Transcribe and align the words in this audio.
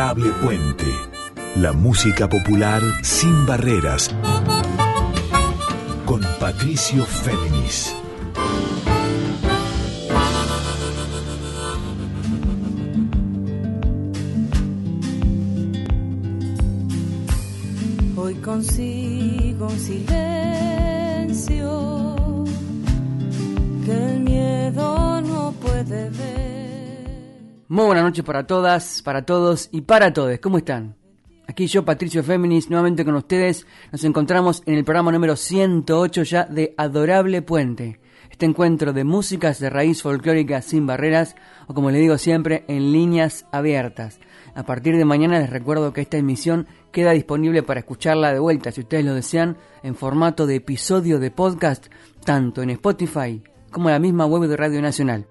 Puente. 0.00 0.86
La 1.56 1.74
música 1.74 2.26
popular 2.26 2.80
sin 3.02 3.44
barreras. 3.44 4.10
Con 6.06 6.22
Patricio 6.40 7.04
Féminis. 7.04 7.94
Hoy 18.16 18.34
consigo 18.36 19.66
un 19.66 19.78
silencio 19.78 20.06
que 23.84 23.92
el 23.92 24.20
miedo 24.20 25.20
no 25.20 25.52
puede 25.60 26.08
ver. 26.08 26.49
Muy 27.70 27.86
buenas 27.86 28.02
noches 28.02 28.24
para 28.24 28.48
todas, 28.48 29.00
para 29.00 29.24
todos 29.24 29.68
y 29.70 29.82
para 29.82 30.12
todos. 30.12 30.36
¿Cómo 30.40 30.58
están? 30.58 30.96
Aquí 31.46 31.68
yo, 31.68 31.84
Patricio 31.84 32.24
Féminis, 32.24 32.68
nuevamente 32.68 33.04
con 33.04 33.14
ustedes. 33.14 33.64
Nos 33.92 34.02
encontramos 34.02 34.64
en 34.66 34.74
el 34.74 34.82
programa 34.82 35.12
número 35.12 35.36
108 35.36 36.24
ya 36.24 36.46
de 36.46 36.74
Adorable 36.76 37.42
Puente. 37.42 38.00
Este 38.28 38.44
encuentro 38.44 38.92
de 38.92 39.04
músicas 39.04 39.60
de 39.60 39.70
raíz 39.70 40.02
folclórica 40.02 40.62
sin 40.62 40.84
barreras, 40.84 41.36
o 41.68 41.74
como 41.74 41.92
le 41.92 42.00
digo 42.00 42.18
siempre, 42.18 42.64
en 42.66 42.90
líneas 42.90 43.46
abiertas. 43.52 44.18
A 44.56 44.64
partir 44.64 44.96
de 44.96 45.04
mañana 45.04 45.38
les 45.38 45.50
recuerdo 45.50 45.92
que 45.92 46.00
esta 46.00 46.16
emisión 46.16 46.66
queda 46.90 47.12
disponible 47.12 47.62
para 47.62 47.78
escucharla 47.78 48.32
de 48.32 48.40
vuelta, 48.40 48.72
si 48.72 48.80
ustedes 48.80 49.04
lo 49.04 49.14
desean, 49.14 49.58
en 49.84 49.94
formato 49.94 50.48
de 50.48 50.56
episodio 50.56 51.20
de 51.20 51.30
podcast, 51.30 51.86
tanto 52.24 52.62
en 52.62 52.70
Spotify 52.70 53.40
como 53.70 53.90
en 53.90 53.92
la 53.92 54.00
misma 54.00 54.26
web 54.26 54.48
de 54.48 54.56
Radio 54.56 54.82
Nacional. 54.82 55.28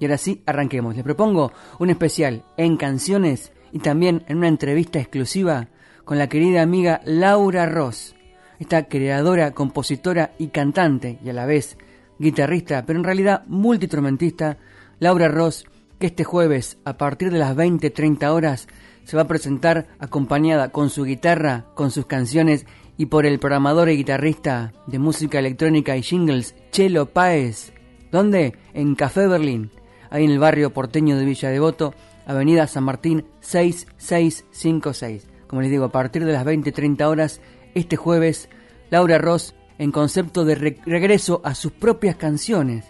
Y 0.00 0.06
ahora 0.06 0.18
sí, 0.18 0.42
arranquemos. 0.46 0.96
Les 0.96 1.04
propongo 1.04 1.52
un 1.78 1.90
especial 1.90 2.42
en 2.56 2.76
canciones 2.76 3.52
y 3.70 3.78
también 3.78 4.24
en 4.26 4.38
una 4.38 4.48
entrevista 4.48 4.98
exclusiva 4.98 5.68
con 6.04 6.18
la 6.18 6.28
querida 6.28 6.62
amiga 6.62 7.00
Laura 7.04 7.66
Ross, 7.66 8.16
esta 8.58 8.88
creadora, 8.88 9.52
compositora 9.52 10.32
y 10.38 10.48
cantante, 10.48 11.18
y 11.24 11.28
a 11.28 11.32
la 11.32 11.46
vez 11.46 11.78
guitarrista, 12.18 12.84
pero 12.84 12.98
en 12.98 13.04
realidad 13.04 13.44
multiinstrumentista, 13.46 14.58
Laura 14.98 15.28
Ross, 15.28 15.66
que 15.98 16.06
este 16.06 16.24
jueves, 16.24 16.78
a 16.84 16.96
partir 16.96 17.30
de 17.30 17.38
las 17.38 17.54
20-30 17.54 18.28
horas, 18.32 18.68
se 19.04 19.16
va 19.16 19.22
a 19.22 19.28
presentar 19.28 19.86
acompañada 19.98 20.70
con 20.70 20.90
su 20.90 21.04
guitarra, 21.04 21.66
con 21.74 21.90
sus 21.90 22.06
canciones 22.06 22.66
y 22.96 23.06
por 23.06 23.24
el 23.24 23.38
programador 23.38 23.88
y 23.88 23.96
guitarrista 23.96 24.72
de 24.86 24.98
música 24.98 25.38
electrónica 25.38 25.96
y 25.96 26.02
jingles, 26.02 26.54
Chelo 26.70 27.06
Páez. 27.06 27.72
¿Dónde? 28.12 28.56
En 28.74 28.94
Café 28.94 29.26
Berlín, 29.26 29.70
ahí 30.10 30.24
en 30.24 30.30
el 30.30 30.38
barrio 30.38 30.72
porteño 30.72 31.16
de 31.16 31.24
Villa 31.24 31.48
Devoto, 31.50 31.94
Avenida 32.26 32.66
San 32.66 32.84
Martín 32.84 33.24
6656. 33.40 35.26
Como 35.46 35.62
les 35.62 35.70
digo, 35.70 35.84
a 35.84 35.92
partir 35.92 36.24
de 36.24 36.32
las 36.32 36.44
20-30 36.44 37.02
horas, 37.06 37.40
este 37.74 37.96
jueves, 37.96 38.48
Laura 38.90 39.18
Ross 39.18 39.54
en 39.78 39.92
concepto 39.92 40.44
de 40.44 40.54
re- 40.54 40.78
regreso 40.84 41.40
a 41.44 41.54
sus 41.54 41.72
propias 41.72 42.16
canciones, 42.16 42.84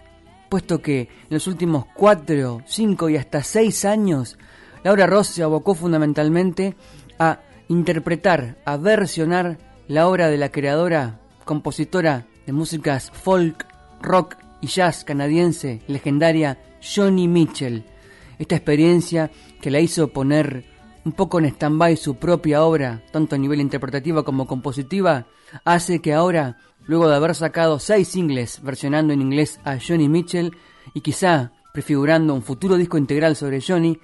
puesto 0.49 0.81
que 0.81 1.01
en 1.01 1.07
los 1.29 1.47
últimos 1.47 1.85
4, 1.95 2.61
5 2.65 3.09
y 3.09 3.17
hasta 3.17 3.43
6 3.43 3.85
años, 3.85 4.37
Laura 4.83 5.07
Ross 5.07 5.27
se 5.27 5.43
abocó 5.43 5.73
fundamentalmente 5.75 6.75
a 7.17 7.39
interpretar, 7.69 8.57
a 8.65 8.77
versionar 8.77 9.57
la 9.87 10.07
obra 10.07 10.29
de 10.29 10.37
la 10.37 10.49
creadora, 10.49 11.19
compositora 11.45 12.25
de 12.45 12.53
músicas 12.53 13.09
folk, 13.11 13.65
rock 14.01 14.35
y 14.61 14.67
jazz 14.67 15.03
canadiense, 15.03 15.81
legendaria 15.87 16.57
Johnny 16.81 17.27
Mitchell. 17.27 17.83
Esta 18.39 18.55
experiencia 18.55 19.31
que 19.61 19.71
la 19.71 19.79
hizo 19.79 20.07
poner 20.09 20.65
un 21.03 21.11
poco 21.13 21.39
en 21.39 21.45
stand-by 21.45 21.97
su 21.97 22.15
propia 22.15 22.63
obra, 22.63 23.03
tanto 23.11 23.35
a 23.35 23.39
nivel 23.39 23.61
interpretativa 23.61 24.23
como 24.23 24.47
compositiva, 24.47 25.27
hace 25.65 25.99
que 25.99 26.13
ahora, 26.13 26.57
luego 26.85 27.07
de 27.07 27.15
haber 27.15 27.35
sacado 27.35 27.79
seis 27.79 28.07
singles 28.09 28.61
versionando 28.61 29.13
en 29.13 29.21
inglés 29.21 29.59
a 29.63 29.77
Johnny 29.79 30.09
Mitchell 30.09 30.51
y 30.93 31.01
quizá 31.01 31.51
prefigurando 31.73 32.33
un 32.33 32.43
futuro 32.43 32.77
disco 32.77 32.97
integral 32.97 33.35
sobre 33.35 33.61
Johnny, 33.61 33.99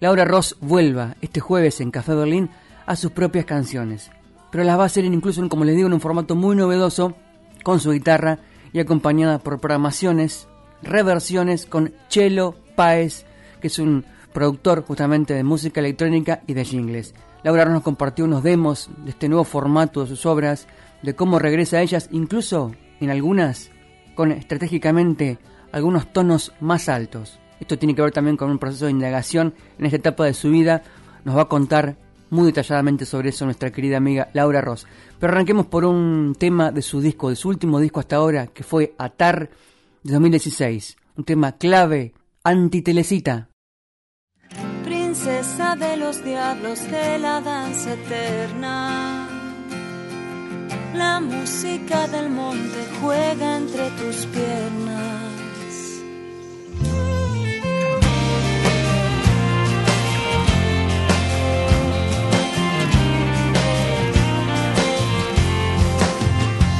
Laura 0.00 0.24
Ross 0.24 0.56
vuelva 0.60 1.16
este 1.20 1.40
jueves 1.40 1.80
en 1.80 1.90
Café 1.90 2.14
Berlín 2.14 2.50
a 2.86 2.96
sus 2.96 3.12
propias 3.12 3.44
canciones. 3.44 4.10
Pero 4.50 4.64
las 4.64 4.78
va 4.78 4.82
a 4.82 4.86
hacer 4.86 5.04
incluso, 5.04 5.48
como 5.48 5.64
les 5.64 5.76
digo, 5.76 5.86
en 5.86 5.94
un 5.94 6.00
formato 6.00 6.34
muy 6.34 6.56
novedoso, 6.56 7.14
con 7.62 7.80
su 7.80 7.92
guitarra 7.92 8.40
y 8.72 8.80
acompañada 8.80 9.38
por 9.38 9.60
programaciones, 9.60 10.48
reversiones 10.82 11.66
con 11.66 11.92
Chelo 12.08 12.54
Páez, 12.74 13.24
que 13.60 13.68
es 13.68 13.78
un 13.78 14.04
productor 14.32 14.84
justamente 14.84 15.34
de 15.34 15.44
música 15.44 15.80
electrónica 15.80 16.42
y 16.46 16.54
de 16.54 16.64
jingles. 16.64 17.14
Laura 17.42 17.64
nos 17.64 17.82
compartió 17.82 18.24
unos 18.24 18.42
demos 18.42 18.90
de 19.04 19.10
este 19.10 19.28
nuevo 19.28 19.44
formato 19.44 20.02
de 20.02 20.06
sus 20.06 20.26
obras, 20.26 20.66
de 21.02 21.14
cómo 21.14 21.38
regresa 21.38 21.78
a 21.78 21.82
ellas, 21.82 22.08
incluso 22.12 22.72
en 23.00 23.10
algunas 23.10 23.70
con 24.14 24.30
estratégicamente 24.30 25.38
algunos 25.72 26.12
tonos 26.12 26.52
más 26.60 26.88
altos. 26.88 27.38
Esto 27.60 27.78
tiene 27.78 27.94
que 27.94 28.02
ver 28.02 28.12
también 28.12 28.36
con 28.36 28.50
un 28.50 28.58
proceso 28.58 28.86
de 28.86 28.90
indagación 28.90 29.54
en 29.78 29.86
esta 29.86 29.96
etapa 29.96 30.24
de 30.24 30.34
su 30.34 30.50
vida. 30.50 30.82
Nos 31.24 31.36
va 31.36 31.42
a 31.42 31.48
contar 31.48 31.96
muy 32.30 32.46
detalladamente 32.46 33.04
sobre 33.04 33.28
eso 33.28 33.44
nuestra 33.44 33.70
querida 33.70 33.98
amiga 33.98 34.28
Laura 34.32 34.60
Ross. 34.60 34.86
Pero 35.18 35.32
arranquemos 35.32 35.66
por 35.66 35.84
un 35.84 36.34
tema 36.38 36.72
de 36.72 36.82
su 36.82 37.00
disco, 37.00 37.30
de 37.30 37.36
su 37.36 37.48
último 37.48 37.78
disco 37.78 38.00
hasta 38.00 38.16
ahora, 38.16 38.48
que 38.48 38.64
fue 38.64 38.94
Atar 38.98 39.50
de 40.02 40.12
2016. 40.12 40.96
Un 41.16 41.24
tema 41.24 41.52
clave, 41.52 42.14
antitelecita. 42.42 43.48
Princesa 44.84 45.76
de 45.76 45.96
los 45.96 46.24
diablos 46.24 46.80
de 46.90 47.18
la 47.18 47.40
danza 47.40 47.94
eterna. 47.94 49.28
La 50.94 51.20
música 51.20 52.06
del 52.08 52.30
monte 52.30 52.86
juega 53.00 53.56
entre 53.56 53.90
tus 53.90 54.26
piernas. 54.26 55.02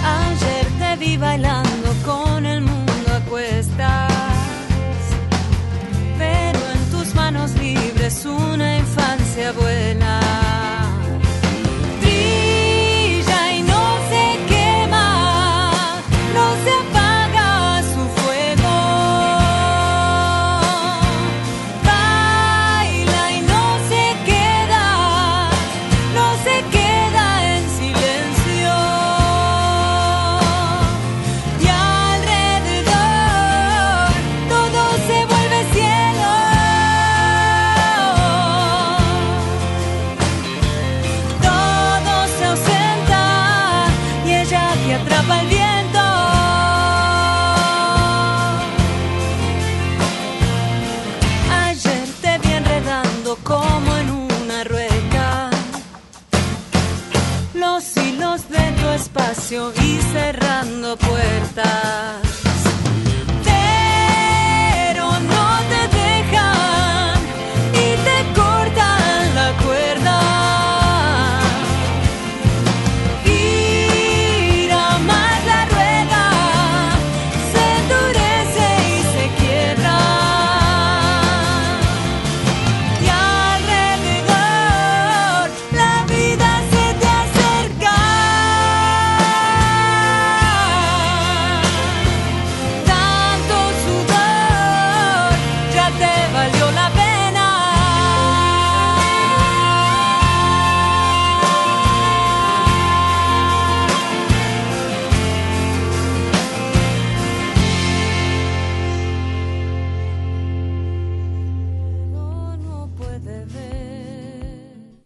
Ayer 0.05 0.67
te 0.79 0.97
vi 0.97 1.17
bailando 1.17 1.62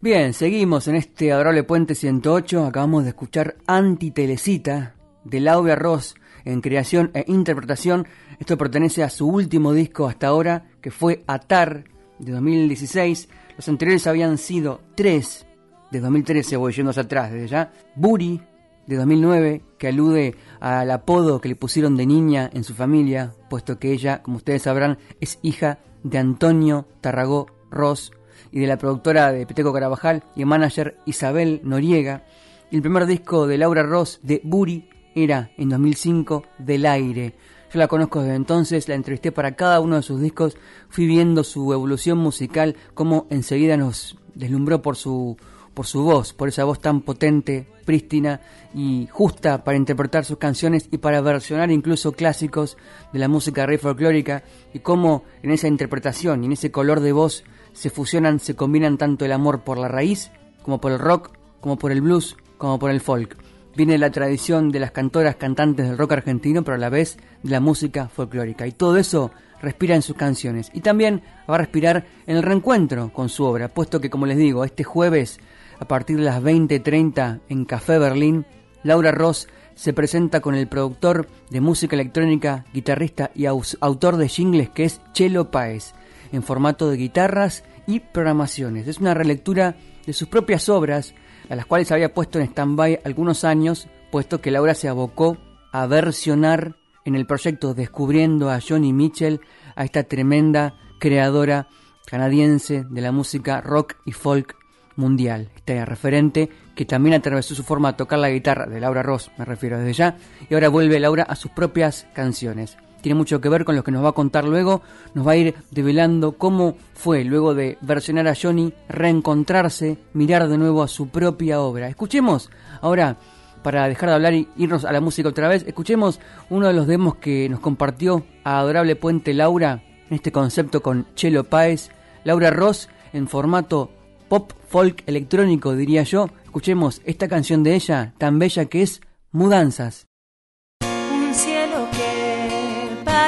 Bien, 0.07 0.33
seguimos 0.33 0.87
en 0.87 0.95
este 0.95 1.33
adorable 1.33 1.63
puente 1.63 1.93
108. 1.93 2.65
Acabamos 2.65 3.03
de 3.03 3.09
escuchar 3.09 3.57
Antitelecita 3.67 4.95
de 5.25 5.41
Laura 5.41 5.75
Ross 5.75 6.15
en 6.45 6.61
creación 6.61 7.11
e 7.13 7.25
interpretación. 7.27 8.07
Esto 8.39 8.57
pertenece 8.57 9.03
a 9.03 9.09
su 9.09 9.27
último 9.27 9.73
disco 9.73 10.07
hasta 10.07 10.27
ahora, 10.27 10.69
que 10.79 10.91
fue 10.91 11.25
Atar 11.27 11.83
de 12.19 12.31
2016. 12.31 13.27
Los 13.57 13.67
anteriores 13.67 14.07
habían 14.07 14.37
sido 14.37 14.79
tres 14.95 15.45
de 15.91 15.99
2013, 15.99 16.55
voy 16.55 16.71
yendo 16.71 16.91
hacia 16.91 17.03
atrás 17.03 17.29
desde 17.29 17.49
ya. 17.49 17.73
Buri 17.97 18.41
de 18.85 18.95
2009, 18.95 19.61
que 19.77 19.89
alude 19.89 20.35
al 20.61 20.89
apodo 20.89 21.41
que 21.41 21.49
le 21.49 21.57
pusieron 21.57 21.97
de 21.97 22.05
niña 22.05 22.49
en 22.53 22.63
su 22.63 22.73
familia, 22.75 23.33
puesto 23.49 23.77
que 23.77 23.91
ella, 23.91 24.23
como 24.23 24.37
ustedes 24.37 24.61
sabrán, 24.61 24.99
es 25.19 25.37
hija 25.41 25.79
de 26.03 26.17
Antonio 26.17 26.87
Tarragó 27.01 27.47
Ross 27.69 28.13
y 28.51 28.59
de 28.59 28.67
la 28.67 28.77
productora 28.77 29.31
de 29.31 29.45
Peteco 29.45 29.73
Carabajal 29.73 30.23
y 30.35 30.45
manager 30.45 30.97
Isabel 31.05 31.61
Noriega. 31.63 32.23
El 32.71 32.81
primer 32.81 33.05
disco 33.05 33.47
de 33.47 33.57
Laura 33.57 33.83
Ross 33.83 34.19
de 34.23 34.41
Buri 34.43 34.89
era 35.15 35.51
en 35.57 35.69
2005 35.69 36.43
Del 36.59 36.85
Aire. 36.85 37.33
Yo 37.71 37.79
la 37.79 37.87
conozco 37.87 38.21
desde 38.21 38.35
entonces, 38.35 38.87
la 38.87 38.95
entrevisté 38.95 39.31
para 39.31 39.55
cada 39.55 39.79
uno 39.79 39.97
de 39.97 40.01
sus 40.01 40.21
discos, 40.21 40.57
fui 40.89 41.05
viendo 41.05 41.43
su 41.43 41.73
evolución 41.73 42.17
musical, 42.17 42.75
cómo 42.93 43.27
enseguida 43.29 43.75
nos 43.75 44.17
deslumbró 44.35 44.81
por 44.81 44.95
su, 44.95 45.37
por 45.73 45.85
su 45.85 46.03
voz, 46.03 46.33
por 46.33 46.47
esa 46.47 46.63
voz 46.63 46.79
tan 46.79 47.01
potente, 47.01 47.67
prístina 47.85 48.41
y 48.73 49.07
justa 49.11 49.63
para 49.63 49.77
interpretar 49.77 50.25
sus 50.25 50.37
canciones 50.37 50.87
y 50.91 50.97
para 50.97 51.21
versionar 51.21 51.71
incluso 51.71 52.13
clásicos 52.13 52.77
de 53.11 53.19
la 53.19 53.27
música 53.27 53.65
rey 53.65 53.77
folclórica 53.77 54.43
y 54.73 54.79
cómo 54.79 55.23
en 55.43 55.51
esa 55.51 55.67
interpretación 55.67 56.43
y 56.43 56.47
en 56.47 56.53
ese 56.53 56.71
color 56.71 56.99
de 56.99 57.11
voz 57.11 57.43
se 57.77 57.89
fusionan, 57.89 58.39
se 58.39 58.55
combinan 58.55 58.97
tanto 58.97 59.25
el 59.25 59.31
amor 59.31 59.61
por 59.61 59.77
la 59.77 59.87
raíz 59.87 60.31
como 60.63 60.81
por 60.81 60.91
el 60.91 60.99
rock, 60.99 61.31
como 61.61 61.77
por 61.77 61.91
el 61.91 62.01
blues, 62.01 62.35
como 62.57 62.79
por 62.79 62.89
el 62.91 63.01
folk 63.01 63.37
viene 63.77 63.99
la 63.99 64.09
tradición 64.09 64.71
de 64.71 64.79
las 64.79 64.89
cantoras 64.89 65.35
cantantes 65.35 65.87
del 65.87 65.99
rock 65.99 66.13
argentino, 66.13 66.63
pero 66.63 66.75
a 66.75 66.79
la 66.79 66.89
vez 66.89 67.17
de 67.43 67.51
la 67.51 67.59
música 67.59 68.07
folclórica. 68.07 68.65
Y 68.65 68.71
todo 68.71 68.97
eso 68.97 69.29
respira 69.61 69.93
en 69.93 70.01
sus 70.01 70.15
canciones. 70.15 70.71
Y 70.73 70.81
también 70.81 71.21
va 71.47 71.55
a 71.55 71.59
respirar 71.59 72.07
en 72.25 72.37
el 72.37 72.43
reencuentro 72.43 73.13
con 73.13 73.29
su 73.29 73.43
obra, 73.43 73.67
puesto 73.67 74.01
que, 74.01 74.09
como 74.09 74.25
les 74.25 74.37
digo, 74.37 74.65
este 74.65 74.83
jueves, 74.83 75.39
a 75.79 75.87
partir 75.87 76.17
de 76.17 76.23
las 76.23 76.41
20.30 76.41 77.41
en 77.49 77.65
Café 77.65 77.99
Berlín, 77.99 78.47
Laura 78.81 79.11
Ross 79.11 79.47
se 79.75 79.93
presenta 79.93 80.39
con 80.41 80.55
el 80.55 80.67
productor 80.67 81.27
de 81.51 81.61
música 81.61 81.95
electrónica, 81.95 82.65
guitarrista 82.73 83.29
y 83.35 83.45
autor 83.45 84.17
de 84.17 84.27
jingles 84.27 84.69
que 84.71 84.85
es 84.85 85.01
Chelo 85.13 85.51
Paez, 85.51 85.93
en 86.31 86.43
formato 86.43 86.89
de 86.89 86.97
guitarras 86.97 87.63
y 87.85 87.99
programaciones. 87.99 88.87
Es 88.87 88.99
una 88.99 89.13
relectura 89.13 89.75
de 90.05 90.13
sus 90.13 90.27
propias 90.27 90.69
obras, 90.69 91.13
a 91.49 91.55
las 91.55 91.65
cuales 91.65 91.91
había 91.91 92.13
puesto 92.13 92.39
en 92.39 92.45
stand-by 92.45 93.01
algunos 93.03 93.43
años, 93.43 93.87
puesto 94.11 94.41
que 94.41 94.51
Laura 94.51 94.73
se 94.73 94.87
abocó 94.87 95.37
a 95.71 95.85
versionar 95.85 96.75
en 97.05 97.15
el 97.15 97.25
proyecto 97.25 97.73
Descubriendo 97.73 98.49
a 98.49 98.59
Johnny 98.59 98.93
Mitchell, 98.93 99.39
a 99.75 99.85
esta 99.85 100.03
tremenda 100.03 100.75
creadora 100.99 101.67
canadiense 102.05 102.85
de 102.89 103.01
la 103.01 103.11
música 103.11 103.61
rock 103.61 103.95
y 104.05 104.11
folk 104.11 104.55
mundial. 104.95 105.51
Este 105.55 105.85
referente 105.85 106.49
que 106.75 106.85
también 106.85 107.15
atravesó 107.15 107.55
su 107.55 107.63
forma 107.63 107.91
de 107.91 107.97
tocar 107.97 108.19
la 108.19 108.29
guitarra 108.29 108.65
de 108.65 108.79
Laura 108.79 109.03
Ross, 109.03 109.31
me 109.37 109.45
refiero 109.45 109.77
desde 109.77 109.93
ya, 109.93 110.17
y 110.49 110.53
ahora 110.53 110.69
vuelve 110.69 110.99
Laura 110.99 111.23
a 111.23 111.35
sus 111.35 111.51
propias 111.51 112.07
canciones 112.13 112.77
tiene 113.01 113.15
mucho 113.15 113.41
que 113.41 113.49
ver 113.49 113.65
con 113.65 113.75
lo 113.75 113.83
que 113.83 113.91
nos 113.91 114.03
va 114.03 114.09
a 114.09 114.13
contar 114.13 114.45
luego, 114.45 114.81
nos 115.13 115.27
va 115.27 115.31
a 115.31 115.37
ir 115.37 115.55
develando 115.71 116.33
cómo 116.33 116.75
fue 116.93 117.23
luego 117.23 117.53
de 117.53 117.77
versionar 117.81 118.27
a 118.27 118.35
Johnny, 118.35 118.73
reencontrarse, 118.89 119.97
mirar 120.13 120.47
de 120.47 120.57
nuevo 120.57 120.83
a 120.83 120.87
su 120.87 121.09
propia 121.09 121.61
obra. 121.61 121.87
Escuchemos 121.87 122.49
ahora, 122.81 123.17
para 123.63 123.87
dejar 123.87 124.09
de 124.09 124.15
hablar 124.15 124.33
y 124.33 124.47
irnos 124.57 124.85
a 124.85 124.91
la 124.91 125.01
música 125.01 125.29
otra 125.29 125.47
vez, 125.47 125.63
escuchemos 125.67 126.19
uno 126.49 126.67
de 126.67 126.73
los 126.73 126.87
demos 126.87 127.15
que 127.15 127.49
nos 127.49 127.59
compartió 127.59 128.23
a 128.43 128.59
Adorable 128.59 128.95
Puente 128.95 129.33
Laura 129.33 129.83
en 130.09 130.15
este 130.15 130.31
concepto 130.31 130.81
con 130.81 131.05
Chelo 131.15 131.43
Páez, 131.43 131.89
Laura 132.23 132.49
Ross 132.49 132.89
en 133.13 133.27
formato 133.27 133.91
pop 134.29 134.51
folk 134.67 135.03
electrónico 135.05 135.75
diría 135.75 136.03
yo. 136.03 136.29
Escuchemos 136.43 137.01
esta 137.05 137.27
canción 137.27 137.63
de 137.63 137.75
ella, 137.75 138.13
tan 138.17 138.39
bella 138.39 138.65
que 138.65 138.81
es 138.81 139.01
Mudanzas. 139.31 140.07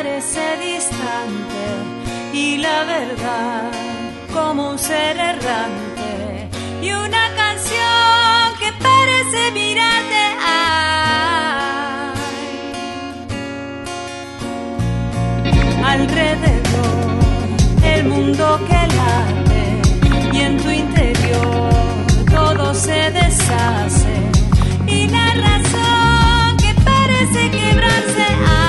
Parece 0.02 0.40
distante 0.66 1.64
y 2.32 2.58
la 2.58 2.86
verdad 2.86 3.70
como 4.34 4.70
un 4.72 4.80
ser 4.80 5.18
errante 5.18 6.48
y 6.82 6.92
una 6.94 7.26
canción 7.36 8.46
que 8.62 8.72
parece 8.82 9.52
mirarte 9.52 10.24
alrededor 15.84 17.10
el 17.84 18.06
mundo 18.06 18.60
que 18.70 18.82
late 19.00 19.66
y 20.32 20.40
en 20.40 20.58
tu 20.64 20.70
interior 20.70 21.74
todo 22.32 22.74
se 22.74 23.12
deshace 23.20 24.16
y 24.88 25.10
la 25.10 25.28
razón 25.48 26.58
que 26.64 26.74
parece 26.90 27.52
quebrarse 27.52 28.69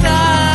Quien 0.00 0.47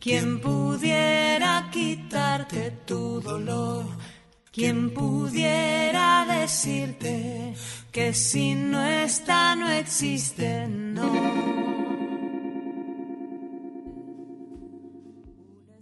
¿Quién 0.00 0.40
pudiera 0.40 1.68
quitarte 1.70 2.70
tu 2.86 3.20
dolor? 3.20 3.84
¿Quién 4.50 4.94
pudiera 4.94 6.26
decirte 6.26 7.54
que 7.92 8.14
si 8.14 8.54
no 8.54 8.82
está 8.82 9.54
no 9.54 9.68
existe? 9.70 10.66
No. 10.68 11.12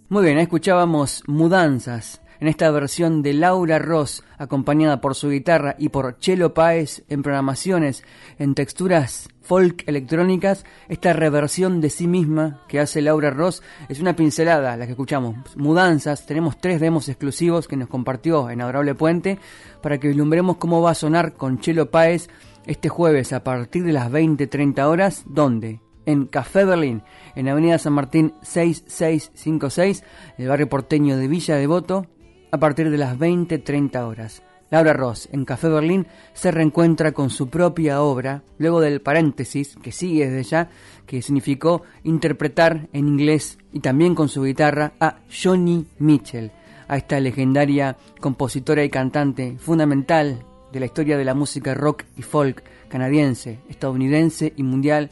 Muy 0.09 0.25
bien, 0.25 0.39
escuchábamos 0.39 1.23
Mudanzas 1.27 2.21
en 2.41 2.49
esta 2.49 2.71
versión 2.71 3.23
de 3.23 3.33
Laura 3.33 3.79
Ross, 3.79 4.23
acompañada 4.39 5.01
por 5.01 5.15
su 5.15 5.31
guitarra 5.31 5.75
y 5.79 5.89
por 5.89 6.19
Chelo 6.19 6.55
Páez 6.55 7.03
en 7.09 7.23
programaciones, 7.23 8.05
en 8.39 8.55
texturas 8.55 9.29
folk 9.43 9.83
electrónicas, 9.87 10.65
esta 10.89 11.15
reversión 11.15 11.81
de 11.81 11.89
sí 11.89 12.07
misma 12.07 12.63
que 12.69 12.81
hace 12.81 13.01
Laura 13.01 13.31
Ross 13.31 13.63
es 13.89 13.99
una 13.99 14.15
pincelada, 14.15 14.77
la 14.77 14.85
que 14.85 14.93
escuchamos. 14.93 15.37
Mudanzas, 15.57 16.27
tenemos 16.27 16.61
tres 16.61 16.81
demos 16.81 17.09
exclusivos 17.09 17.67
que 17.67 17.77
nos 17.77 17.89
compartió 17.89 18.51
en 18.51 18.61
Adorable 18.61 18.95
Puente 18.95 19.39
para 19.83 19.99
que 19.99 20.09
vislumbremos 20.09 20.59
cómo 20.59 20.83
va 20.83 20.91
a 20.91 20.95
sonar 20.95 21.33
con 21.33 21.61
Chelo 21.61 21.91
Páez 21.91 22.29
este 22.67 22.91
jueves 22.91 23.33
a 23.33 23.43
partir 23.43 23.85
de 23.85 23.93
las 23.93 24.11
20-30 24.11 24.85
horas, 24.87 25.25
¿dónde? 25.27 25.81
en 26.09 26.25
Café 26.25 26.65
Berlín, 26.65 27.03
en 27.35 27.51
Avenida 27.51 27.77
San 27.77 27.93
Martín 27.93 28.33
6656, 28.41 30.05
el 30.39 30.49
barrio 30.49 30.67
porteño 30.67 31.19
de 31.19 31.29
Villa 31.29 31.57
Devoto, 31.57 32.07
a 32.51 32.59
partir 32.59 32.91
de 32.91 32.99
las 32.99 33.19
20-30 33.19 34.07
horas. 34.07 34.43
Laura 34.71 34.93
Ross, 34.93 35.29
en 35.33 35.47
Café 35.47 35.69
Berlín, 35.69 36.07
se 36.35 36.51
reencuentra 36.51 37.13
con 37.13 37.31
su 37.31 37.49
propia 37.49 38.03
obra, 38.03 38.43
luego 38.59 38.81
del 38.81 39.01
paréntesis 39.01 39.77
que 39.83 39.93
sigue 39.93 40.29
desde 40.29 40.51
ya, 40.51 40.71
que 41.07 41.23
significó 41.23 41.83
interpretar 42.05 42.89
en 42.93 43.09
inglés 43.09 43.59
y 43.73 43.81
también 43.81 44.15
con 44.15 44.29
su 44.29 44.43
guitarra 44.43 44.93
a 45.01 45.21
Johnny 45.31 45.87
Mitchell, 45.99 46.53
a 46.87 46.99
esta 46.99 47.19
legendaria 47.19 47.97
compositora 48.21 48.85
y 48.85 48.91
cantante 48.91 49.57
fundamental 49.59 50.45
de 50.71 50.81
la 50.81 50.87
historia 50.87 51.17
de 51.17 51.25
la 51.25 51.35
música 51.35 51.73
rock 51.73 52.05
y 52.17 52.23
folk 52.23 52.63
canadiense, 52.89 53.61
estadounidense 53.69 54.53
y 54.57 54.63
mundial, 54.63 55.11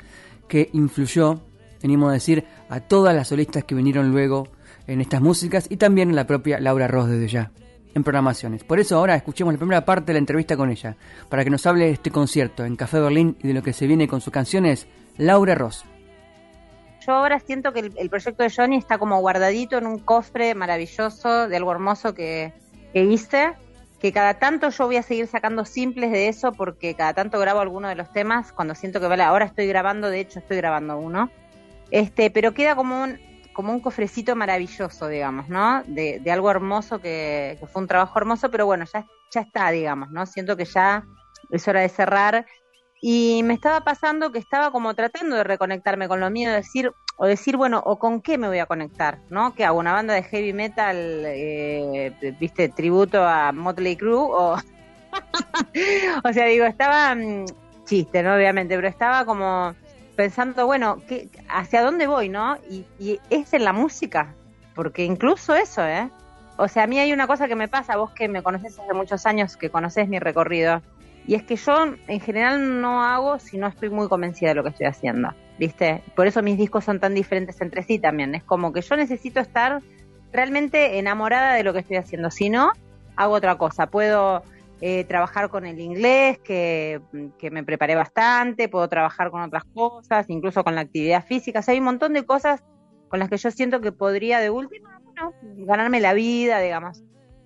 que 0.49 0.69
influyó, 0.75 1.41
venimos 1.83 2.11
a 2.11 2.15
decir, 2.15 2.45
a 2.69 2.81
todas 2.81 3.15
las 3.15 3.29
solistas 3.29 3.65
que 3.65 3.75
vinieron 3.75 4.11
luego 4.11 4.49
en 4.87 5.01
estas 5.01 5.21
músicas 5.21 5.67
y 5.69 5.77
también 5.77 6.11
en 6.11 6.17
la 6.17 6.27
propia 6.27 6.61
Laura 6.61 6.89
Ross 6.89 7.09
desde 7.09 7.29
ya, 7.29 7.51
en 7.95 8.05
programaciones. 8.05 8.65
Por 8.65 8.79
eso 8.79 8.97
ahora 8.97 9.15
escuchemos 9.17 9.55
la 9.55 9.59
primera 9.59 9.85
parte 9.85 10.07
de 10.07 10.13
la 10.15 10.19
entrevista 10.19 10.57
con 10.57 10.71
ella, 10.71 10.97
para 11.29 11.45
que 11.45 11.51
nos 11.51 11.67
hable 11.67 11.87
de 11.87 11.93
este 11.93 12.11
concierto 12.11 12.65
en 12.65 12.77
Café 12.77 13.01
Berlín 13.01 13.37
y 13.43 13.49
de 13.49 13.55
lo 13.55 13.63
que 13.63 13.73
se 13.73 13.87
viene 13.87 14.09
con 14.09 14.21
sus 14.21 14.33
canciones, 14.33 14.87
Laura 15.19 15.55
Ross. 15.55 15.85
Yo 17.07 17.13
ahora 17.13 17.39
siento 17.39 17.73
que 17.73 17.91
el, 17.97 18.11
proyecto 18.11 18.43
de 18.43 18.51
Johnny 18.51 18.77
está 18.77 18.99
como 18.99 19.21
guardadito 19.21 19.79
en 19.79 19.87
un 19.87 20.01
cofre 20.01 20.55
maravilloso 20.55 21.47
de 21.47 21.57
algo 21.57 21.71
hermoso 21.71 22.15
que, 22.15 22.53
que 22.93 23.05
hice, 23.05 23.53
que 24.01 24.13
cada 24.13 24.35
tanto 24.35 24.71
yo 24.71 24.87
voy 24.87 24.97
a 24.97 25.03
seguir 25.03 25.29
sacando 25.29 25.65
simples 25.65 26.11
de 26.11 26.29
eso 26.29 26.53
porque 26.53 26.95
cada 26.95 27.15
tanto 27.15 27.39
grabo 27.39 27.61
alguno 27.61 27.89
de 27.89 27.95
los 27.95 28.13
temas 28.13 28.53
cuando 28.53 28.75
siento 28.75 29.01
que 29.01 29.07
vale, 29.07 29.23
ahora 29.23 29.45
estoy 29.45 29.69
grabando, 29.69 30.11
de 30.11 30.21
hecho 30.21 30.41
estoy 30.41 30.57
grabando 30.57 30.99
uno. 30.99 31.31
Este, 31.93 32.31
pero 32.31 32.53
queda 32.53 32.75
como 32.75 33.05
un 33.05 33.21
como 33.57 33.73
un 33.73 33.81
cofrecito 33.81 34.37
maravilloso, 34.37 35.09
digamos, 35.09 35.49
¿no? 35.49 35.83
De, 35.87 36.21
algo 36.31 36.51
hermoso 36.51 37.01
que, 37.01 37.59
fue 37.73 37.81
un 37.81 37.89
trabajo 37.89 38.19
hermoso, 38.19 38.51
pero 38.51 38.67
bueno, 38.67 38.85
ya, 38.93 39.07
ya 39.31 39.41
está, 39.41 39.71
digamos, 39.71 40.11
¿no? 40.11 40.27
Siento 40.27 40.59
que 40.59 40.67
ya 40.67 41.07
es 41.51 41.67
hora 41.67 41.81
de 41.81 41.89
cerrar. 41.89 42.45
Y 43.01 43.41
me 43.45 43.55
estaba 43.55 43.81
pasando 43.81 44.31
que 44.31 44.39
estaba 44.39 44.71
como 44.71 44.93
tratando 44.93 45.37
de 45.37 45.45
reconectarme 45.45 46.07
con 46.07 46.21
lo 46.21 46.29
mío, 46.29 46.53
decir, 46.53 46.93
o 47.17 47.25
decir, 47.25 47.57
bueno, 47.57 47.83
o 47.87 47.99
con 47.99 48.21
qué 48.21 48.37
me 48.37 48.47
voy 48.47 48.59
a 48.59 48.67
conectar, 48.67 49.21
¿no? 49.31 49.55
Que 49.55 49.65
hago 49.65 49.79
una 49.79 49.95
banda 49.95 50.13
de 50.13 50.23
heavy 50.25 50.53
metal, 50.53 51.23
eh, 51.25 52.35
viste, 52.39 52.69
tributo 52.69 53.25
a 53.25 53.53
Motley 53.53 53.97
Crue, 53.97 54.19
o. 54.19 54.57
o 56.25 56.33
sea, 56.35 56.45
digo, 56.45 56.67
estaba. 56.67 57.15
Mm, 57.15 57.47
chiste, 57.87 58.23
¿no? 58.23 58.35
Obviamente, 58.35 58.77
pero 58.77 58.89
estaba 58.89 59.25
como 59.25 59.75
pensando, 60.17 60.67
bueno, 60.67 61.03
¿qué, 61.07 61.29
¿hacia 61.49 61.83
dónde 61.83 62.07
voy, 62.07 62.29
no? 62.29 62.57
Y, 62.69 63.21
es 63.31 63.53
en 63.53 63.65
la 63.65 63.73
música, 63.73 64.35
porque 64.75 65.05
incluso 65.05 65.55
eso, 65.55 65.87
¿eh? 65.87 66.11
O 66.57 66.69
sea, 66.69 66.85
a 66.85 66.87
mí 66.87 66.99
hay 66.99 67.13
una 67.13 67.27
cosa 67.27 67.49
que 67.49 67.55
me 67.55 67.69
pasa, 67.69 67.97
vos 67.97 68.11
que 68.13 68.29
me 68.29 68.43
conoces 68.43 68.79
hace 68.79 68.95
muchos 68.95 69.27
años, 69.27 69.57
que 69.57 69.69
conoces 69.69 70.09
mi 70.09 70.19
recorrido, 70.19 70.83
y 71.27 71.35
es 71.35 71.43
que 71.43 71.57
yo 71.57 71.95
en 72.07 72.21
general 72.21 72.81
no 72.81 73.05
hago 73.05 73.39
si 73.39 73.59
no 73.59 73.67
estoy 73.67 73.91
muy 73.91 74.09
convencida 74.09 74.51
de 74.51 74.55
lo 74.55 74.63
que 74.63 74.71
estoy 74.71 74.87
haciendo, 74.87 75.35
¿viste? 75.59 76.03
Por 76.15 76.27
eso 76.27 76.43
mis 76.43 76.57
discos 76.57 76.85
son 76.85 76.99
tan 76.99 77.15
diferentes 77.15 77.61
entre 77.61 77.83
sí 77.83 77.99
también. 77.99 78.35
Es 78.35 78.45
como 78.45 78.73
que 78.73 78.81
yo 78.81 78.97
necesito 78.97 79.41
estar 79.41 79.83
realmente 80.33 80.99
enamorada 80.99 81.55
de 81.55 81.65
lo 81.65 81.73
que 81.73 81.81
estoy 81.81 81.97
haciendo, 81.97 82.31
si 82.31 82.49
no, 82.49 82.73
hago 83.17 83.35
otra 83.35 83.57
cosa. 83.57 83.89
Puedo 83.89 84.45
eh, 84.83 85.05
trabajar 85.05 85.49
con 85.49 85.65
el 85.65 85.81
inglés, 85.81 86.39
que, 86.39 87.01
me 87.51 87.65
preparé 87.65 87.95
bastante, 87.95 88.69
puedo 88.69 88.89
trabajar 88.89 89.31
con 89.31 89.41
otras 89.41 89.65
cosas, 89.65 90.27
incluso 90.29 90.63
con 90.65 90.75
la 90.75 90.83
actividad 90.83 91.25
física. 91.25 91.61
O 91.61 91.63
sea, 91.63 91.73
hay 91.73 91.79
un 91.79 91.87
montón 91.87 92.13
de 92.13 92.27
cosas 92.27 92.63
con 93.09 93.19
las 93.19 93.31
que 93.31 93.39
yo 93.39 93.51
siento 93.51 93.81
que 93.81 93.93
podría 93.93 94.39
de 94.39 94.51
última, 94.51 95.01
ganarme 95.41 96.01
la 96.01 96.13
vida, 96.13 96.61
digamos. 96.61 97.03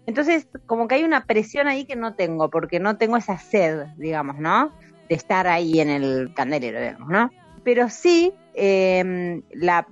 Entonces, 0.07 0.49
como 0.67 0.89
que 0.89 0.97
hay 0.97 1.05
una 1.05 1.27
presión 1.27 1.69
ahí 1.69 1.85
que 1.85 1.95
no 1.95 2.15
tengo, 2.15 2.51
porque 2.51 2.81
no 2.81 2.97
tengo 2.97 3.17
esa 3.17 3.39
sed, 3.39 3.87
digamos, 3.97 4.39
¿no? 4.39 4.73
De 5.09 5.15
estar 5.15 5.47
ahí 5.47 5.81
en 5.81 5.89
el 5.89 6.33
candelero, 6.35 6.81
digamos, 6.81 7.09
¿no? 7.11 7.31
Pero 7.63 7.89
sí, 7.89 8.33
em, 8.55 9.43
la, 9.53 9.87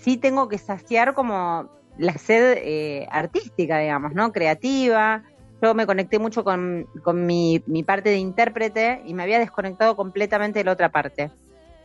sí 0.00 0.16
tengo 0.16 0.48
que 0.48 0.58
saciar 0.58 1.14
como 1.14 1.70
la 1.96 2.14
sed 2.14 2.58
eh, 2.58 3.06
artística, 3.10 3.78
digamos, 3.78 4.14
¿no? 4.14 4.32
Creativa, 4.32 5.22
yo 5.62 5.74
me 5.74 5.86
conecté 5.86 6.18
mucho 6.18 6.42
con, 6.42 6.88
mi, 7.14 7.60
parte 7.86 8.10
de 8.10 8.16
intérprete 8.16 9.02
y 9.06 9.14
me 9.14 9.22
había 9.22 9.38
desconectado 9.38 9.94
completamente 9.94 10.58
de 10.58 10.64
la 10.64 10.72
otra 10.72 10.90
parte. 10.90 11.30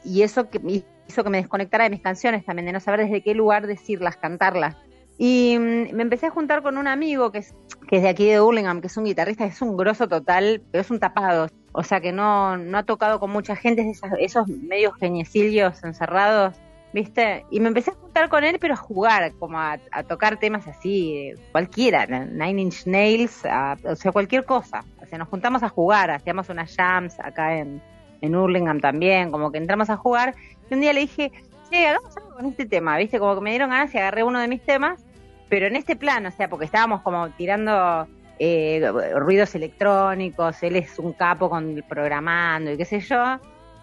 Y 0.04 0.24
eso 0.24 0.50
que 0.50 0.60
hizo 1.08 1.24
que 1.24 1.30
me 1.30 1.38
desconectara 1.38 1.84
de 1.84 1.92
mis 1.92 2.02
canciones 2.02 2.44
también, 2.44 2.66
de 2.66 2.74
no 2.74 2.80
saber 2.80 3.02
desde 3.02 3.22
qué 3.22 3.36
lugar 3.36 3.68
decirlas, 3.68 4.18
cantarlas. 4.18 4.76
Y 5.20 5.58
mm, 5.60 5.96
me 5.96 6.04
empecé 6.04 6.26
a 6.26 6.32
juntar 6.32 6.64
con 6.64 6.78
un 6.78 6.88
amigo 6.88 7.32
que 7.32 7.40
es, 7.40 7.54
que 7.88 7.98
es 7.98 8.04
de 8.04 8.10
aquí 8.10 8.26
de 8.26 8.42
Hurlingham, 8.42 8.82
que 8.82 8.88
es 8.88 8.98
un 8.98 9.06
guitarrista, 9.06 9.46
es 9.46 9.62
un 9.62 9.78
grosso 9.78 10.08
total, 10.08 10.62
pero 10.72 10.82
es 10.82 10.90
un 10.90 11.00
tapado. 11.00 11.48
O 11.72 11.84
sea 11.84 12.02
que 12.02 12.12
no, 12.12 12.58
no 12.58 12.80
ha 12.80 12.84
tocado 12.84 13.20
con 13.20 13.30
mucha 13.30 13.56
gente, 13.56 13.88
esos, 13.88 14.10
esos 14.20 14.48
medios 14.48 14.96
geniecillos 14.96 15.84
encerrados 15.84 16.56
¿viste? 16.94 17.46
Y 17.52 17.60
me 17.60 17.68
empecé 17.68 17.92
a 17.92 17.96
juntar 17.96 18.30
con 18.30 18.44
él, 18.44 18.58
pero 18.60 18.74
a 18.74 18.78
jugar, 18.78 19.32
como 19.40 19.60
a, 19.60 19.78
tocar 20.08 20.38
temas 20.38 20.68
así, 20.68 21.34
cualquiera, 21.52 22.06
Nine 22.06 22.62
Inch 22.62 22.86
Nails, 22.86 23.44
o 23.84 23.96
sea, 23.96 24.12
cualquier 24.12 24.46
cosa. 24.46 24.84
O 25.02 25.06
sea, 25.06 25.18
nos 25.18 25.28
juntamos 25.28 25.64
a 25.64 25.70
jugar, 25.70 26.12
hacíamos 26.12 26.50
unas 26.50 26.76
jams 26.76 27.20
acá 27.20 27.58
en, 27.58 27.82
en 28.22 28.36
Hurlingham 28.36 28.80
también, 28.80 29.32
como 29.32 29.52
que 29.52 29.58
entramos 29.58 29.90
a 29.90 29.98
jugar. 29.98 30.36
Y 30.70 30.74
un 30.74 30.82
día 30.82 30.94
le 30.94 31.02
dije, 31.02 31.32
che, 31.70 31.88
hagamos 31.88 32.16
algo 32.18 32.36
con 32.36 32.46
este 32.46 32.66
tema, 32.66 32.98
¿viste? 32.98 33.20
Como 33.20 33.36
que 33.36 33.42
me 33.42 33.52
dieron 33.52 33.70
ganas 33.70 33.94
y 33.94 33.98
agarré 33.98 34.24
uno 34.24 34.40
de 34.40 34.48
mis 34.48 34.62
temas, 34.64 35.04
pero 35.50 35.68
en 35.68 35.76
este 35.76 35.96
plano, 35.96 36.30
o 36.30 36.32
sea, 36.32 36.50
porque 36.50 36.66
estábamos 36.66 37.02
como 37.02 37.30
tirando 37.32 38.08
eh, 38.40 38.92
ruidos 39.16 39.56
electrónicos, 39.56 40.62
él 40.64 40.76
es 40.76 41.00
un 41.00 41.14
capo 41.14 41.50
con 41.50 41.84
programando 41.88 42.72
y 42.72 42.78
qué 42.78 42.86
sé 42.86 43.00
yo 43.00 43.40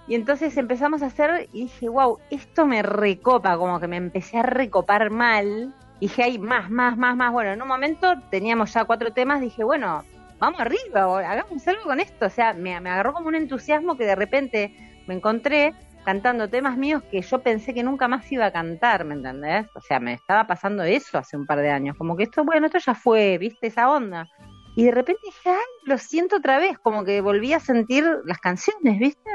y 0.06 0.14
entonces 0.14 0.56
empezamos 0.56 1.02
a 1.02 1.06
hacer 1.06 1.48
y 1.52 1.62
dije, 1.62 1.88
wow, 1.88 2.18
esto 2.30 2.66
me 2.66 2.82
recopa, 2.82 3.56
como 3.56 3.80
que 3.80 3.88
me 3.88 3.96
empecé 3.96 4.38
a 4.38 4.42
recopar 4.42 5.10
mal. 5.10 5.74
Dije, 6.00 6.22
hay 6.22 6.38
más, 6.38 6.70
más, 6.70 6.98
más, 6.98 7.16
más. 7.16 7.32
Bueno, 7.32 7.52
en 7.52 7.62
un 7.62 7.68
momento 7.68 8.14
teníamos 8.30 8.74
ya 8.74 8.84
cuatro 8.84 9.12
temas, 9.12 9.40
dije, 9.40 9.64
bueno, 9.64 10.04
vamos 10.38 10.60
arriba, 10.60 11.30
hagamos 11.30 11.66
algo 11.66 11.84
con 11.84 12.00
esto. 12.00 12.26
O 12.26 12.30
sea, 12.30 12.52
me, 12.52 12.78
me 12.80 12.90
agarró 12.90 13.14
como 13.14 13.28
un 13.28 13.34
entusiasmo 13.34 13.96
que 13.96 14.04
de 14.04 14.14
repente 14.14 14.74
me 15.06 15.14
encontré 15.14 15.74
cantando 16.04 16.50
temas 16.50 16.76
míos 16.76 17.02
que 17.10 17.22
yo 17.22 17.38
pensé 17.38 17.72
que 17.72 17.82
nunca 17.82 18.08
más 18.08 18.30
iba 18.30 18.44
a 18.44 18.52
cantar, 18.52 19.06
¿me 19.06 19.14
entendés? 19.14 19.66
O 19.74 19.80
sea, 19.80 20.00
me 20.00 20.12
estaba 20.12 20.46
pasando 20.46 20.82
eso 20.82 21.16
hace 21.16 21.36
un 21.36 21.46
par 21.46 21.60
de 21.60 21.70
años, 21.70 21.96
como 21.96 22.14
que 22.14 22.24
esto, 22.24 22.44
bueno, 22.44 22.66
esto 22.66 22.78
ya 22.78 22.94
fue, 22.94 23.38
¿viste? 23.38 23.68
Esa 23.68 23.90
onda. 23.90 24.28
Y 24.76 24.84
de 24.84 24.90
repente 24.90 25.22
dije, 25.24 25.48
ay, 25.48 25.64
lo 25.84 25.96
siento 25.96 26.36
otra 26.36 26.58
vez, 26.58 26.78
como 26.78 27.04
que 27.04 27.22
volví 27.22 27.54
a 27.54 27.60
sentir 27.60 28.04
las 28.26 28.38
canciones, 28.38 28.98
¿viste? 28.98 29.30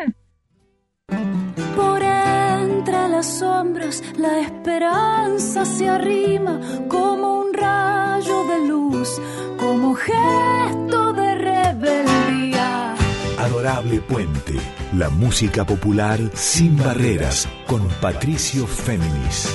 Por 1.75 2.01
entre 2.01 3.09
las 3.09 3.25
sombras 3.39 4.03
la 4.17 4.41
esperanza 4.41 5.65
se 5.65 5.87
arrima 5.87 6.59
como 6.87 7.41
un 7.41 7.53
rayo 7.53 8.43
de 8.47 8.67
luz, 8.67 9.21
como 9.57 9.95
gesto 9.95 11.13
de 11.13 11.35
rebeldía. 11.35 12.95
Adorable 13.37 13.99
Puente, 14.01 14.55
la 14.97 15.09
música 15.09 15.65
popular 15.65 16.19
sin 16.33 16.77
barreras 16.77 17.47
con 17.67 17.87
Patricio 18.01 18.67
Féminis. 18.67 19.49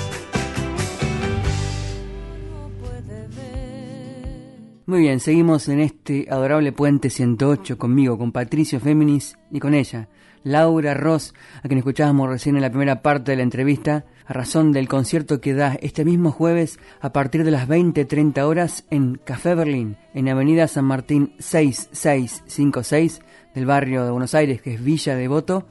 Muy 4.86 5.00
bien, 5.00 5.18
seguimos 5.18 5.68
en 5.68 5.80
este 5.80 6.26
adorable 6.30 6.70
puente 6.70 7.08
108 7.08 7.78
conmigo, 7.78 8.18
con 8.18 8.32
Patricio 8.32 8.80
Féminis 8.80 9.34
y 9.50 9.58
con 9.58 9.72
ella, 9.72 10.10
Laura 10.44 10.94
Ross, 10.94 11.34
a 11.62 11.68
quien 11.68 11.78
escuchábamos 11.78 12.28
recién 12.28 12.54
en 12.54 12.62
la 12.62 12.70
primera 12.70 13.02
parte 13.02 13.32
de 13.32 13.38
la 13.38 13.42
entrevista, 13.42 14.04
a 14.26 14.32
razón 14.32 14.72
del 14.72 14.88
concierto 14.88 15.40
que 15.40 15.54
da 15.54 15.76
este 15.80 16.04
mismo 16.04 16.30
jueves 16.30 16.78
a 17.00 17.12
partir 17.12 17.44
de 17.44 17.50
las 17.50 17.68
20.30 17.68 18.42
horas 18.42 18.84
en 18.90 19.16
Café 19.16 19.54
Berlín, 19.54 19.96
en 20.14 20.28
Avenida 20.28 20.68
San 20.68 20.84
Martín 20.84 21.34
6656 21.38 23.20
del 23.54 23.66
barrio 23.66 24.04
de 24.04 24.10
Buenos 24.10 24.34
Aires, 24.34 24.62
que 24.62 24.74
es 24.74 24.84
Villa 24.84 25.16
Devoto, 25.16 25.66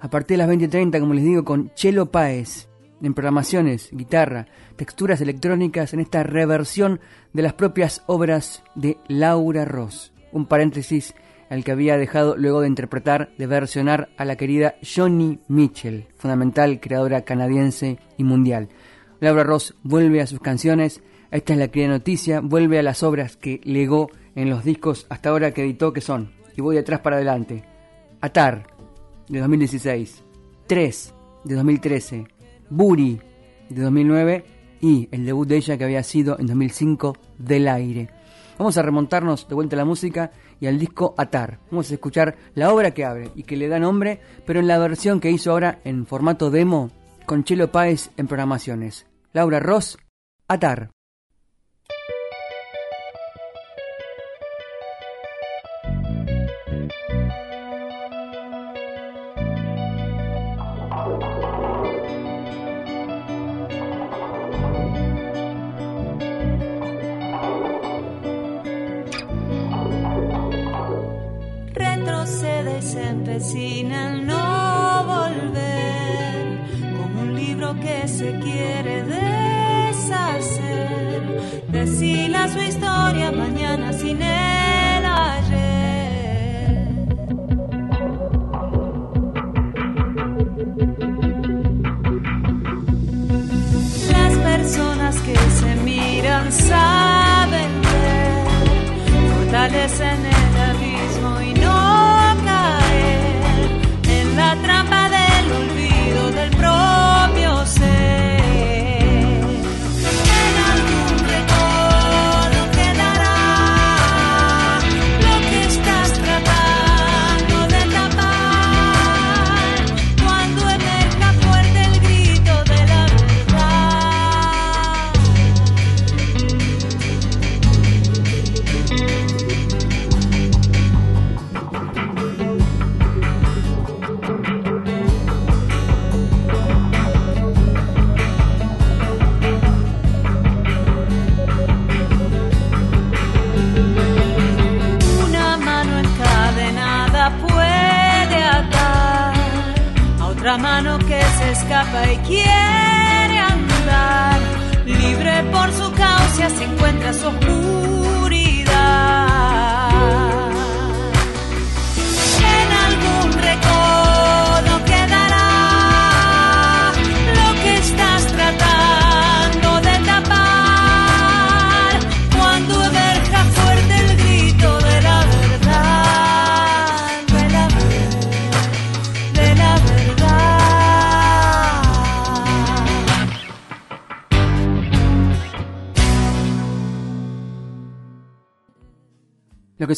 a 0.00 0.08
partir 0.08 0.36
de 0.36 0.46
las 0.46 0.50
20.30, 0.54 1.00
como 1.00 1.14
les 1.14 1.24
digo, 1.24 1.44
con 1.44 1.72
Chelo 1.74 2.10
Páez, 2.10 2.68
en 3.02 3.14
programaciones, 3.14 3.90
guitarra, 3.92 4.46
texturas 4.76 5.20
electrónicas 5.20 5.92
en 5.92 6.00
esta 6.00 6.22
reversión 6.22 7.00
de 7.32 7.42
las 7.42 7.54
propias 7.54 8.02
obras 8.06 8.62
de 8.74 8.98
Laura 9.08 9.64
Ross. 9.64 10.12
Un 10.32 10.46
paréntesis 10.46 11.14
al 11.50 11.64
que 11.64 11.72
había 11.72 11.96
dejado 11.96 12.36
luego 12.36 12.60
de 12.60 12.68
interpretar, 12.68 13.30
de 13.38 13.46
versionar 13.46 14.10
a 14.16 14.24
la 14.24 14.36
querida 14.36 14.74
Johnny 14.82 15.40
Mitchell, 15.48 16.06
fundamental 16.16 16.80
creadora 16.80 17.22
canadiense 17.22 17.98
y 18.16 18.24
mundial. 18.24 18.68
Laura 19.20 19.44
Ross 19.44 19.74
vuelve 19.82 20.20
a 20.20 20.26
sus 20.26 20.40
canciones, 20.40 21.02
esta 21.30 21.52
es 21.52 21.58
la 21.58 21.68
querida 21.68 21.88
noticia, 21.88 22.40
vuelve 22.40 22.78
a 22.78 22.82
las 22.82 23.02
obras 23.02 23.36
que 23.36 23.60
legó 23.64 24.10
en 24.34 24.50
los 24.50 24.64
discos 24.64 25.06
hasta 25.08 25.30
ahora 25.30 25.52
que 25.52 25.62
editó, 25.62 25.92
que 25.92 26.00
son, 26.00 26.32
y 26.56 26.60
voy 26.60 26.78
atrás 26.78 27.00
para 27.00 27.16
adelante, 27.16 27.64
Atar, 28.20 28.66
de 29.28 29.40
2016, 29.40 30.24
3, 30.66 31.14
de 31.44 31.54
2013, 31.54 32.26
Buri, 32.70 33.20
de 33.68 33.82
2009, 33.82 34.44
y 34.80 35.08
el 35.10 35.24
debut 35.24 35.48
de 35.48 35.56
ella 35.56 35.76
que 35.76 35.84
había 35.84 36.02
sido 36.02 36.38
en 36.38 36.46
2005, 36.46 37.16
Del 37.38 37.68
Aire. 37.68 38.10
Vamos 38.58 38.76
a 38.76 38.82
remontarnos 38.82 39.48
de 39.48 39.54
vuelta 39.54 39.76
a 39.76 39.78
la 39.78 39.84
música 39.84 40.32
y 40.60 40.66
al 40.66 40.78
disco 40.78 41.14
Atar. 41.16 41.58
Vamos 41.70 41.90
a 41.90 41.94
escuchar 41.94 42.36
la 42.54 42.72
obra 42.72 42.92
que 42.92 43.04
abre 43.04 43.30
y 43.34 43.44
que 43.44 43.56
le 43.56 43.68
da 43.68 43.78
nombre, 43.78 44.20
pero 44.46 44.60
en 44.60 44.68
la 44.68 44.78
versión 44.78 45.20
que 45.20 45.30
hizo 45.30 45.52
ahora 45.52 45.80
en 45.84 46.06
formato 46.06 46.50
demo 46.50 46.90
con 47.26 47.44
Chelo 47.44 47.70
Páez 47.70 48.10
en 48.16 48.26
programaciones. 48.26 49.06
Laura 49.32 49.60
Ross, 49.60 49.98
Atar. 50.48 50.90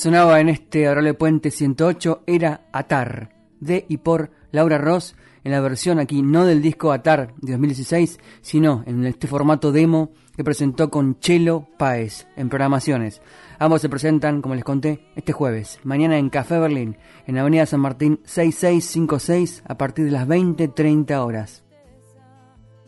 Sonaba 0.00 0.40
en 0.40 0.48
este 0.48 0.86
Adorable 0.86 1.12
Puente 1.12 1.50
108 1.50 2.22
era 2.26 2.62
Atar, 2.72 3.34
de 3.60 3.84
y 3.86 3.98
por 3.98 4.30
Laura 4.50 4.78
Ross, 4.78 5.14
en 5.44 5.52
la 5.52 5.60
versión 5.60 5.98
aquí 5.98 6.22
no 6.22 6.46
del 6.46 6.62
disco 6.62 6.90
Atar 6.90 7.34
de 7.42 7.52
2016, 7.52 8.18
sino 8.40 8.82
en 8.86 9.04
este 9.04 9.26
formato 9.26 9.72
demo 9.72 10.12
que 10.34 10.42
presentó 10.42 10.88
con 10.88 11.18
Chelo 11.18 11.66
Páez 11.78 12.26
en 12.36 12.48
programaciones. 12.48 13.20
Ambos 13.58 13.82
se 13.82 13.90
presentan, 13.90 14.40
como 14.40 14.54
les 14.54 14.64
conté, 14.64 15.04
este 15.16 15.34
jueves, 15.34 15.78
mañana 15.84 16.16
en 16.16 16.30
Café 16.30 16.58
Berlín, 16.58 16.96
en 17.26 17.36
Avenida 17.36 17.66
San 17.66 17.80
Martín 17.80 18.20
6656, 18.24 19.64
a 19.68 19.76
partir 19.76 20.06
de 20.06 20.12
las 20.12 20.26
20.30 20.26 21.22
horas. 21.22 21.62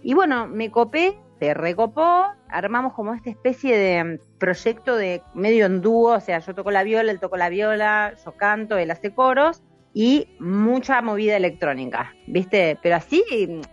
Y 0.03 0.15
bueno, 0.15 0.49
me 0.49 0.71
copé, 0.71 1.21
se 1.43 1.55
recopó, 1.55 2.27
armamos 2.49 2.93
como 2.93 3.15
esta 3.15 3.29
especie 3.29 3.77
de 3.77 4.21
proyecto 4.39 4.95
de 4.95 5.23
medio 5.35 5.67
en 5.67 5.81
dúo, 5.81 6.15
o 6.15 6.21
sea, 6.21 6.39
yo 6.39 6.55
toco 6.55 6.71
la 6.71 6.85
viola, 6.85 7.11
él 7.11 7.19
toco 7.19 7.37
la 7.37 7.49
viola, 7.49 8.15
yo 8.25 8.37
canto, 8.37 8.79
él 8.79 8.93
hace 8.93 9.13
coros 9.13 9.61
y 9.93 10.29
mucha 10.39 11.03
movida 11.03 11.37
electrónica, 11.37 12.15
¿viste? 12.29 12.79
Pero 12.81 12.95
así, 12.95 13.25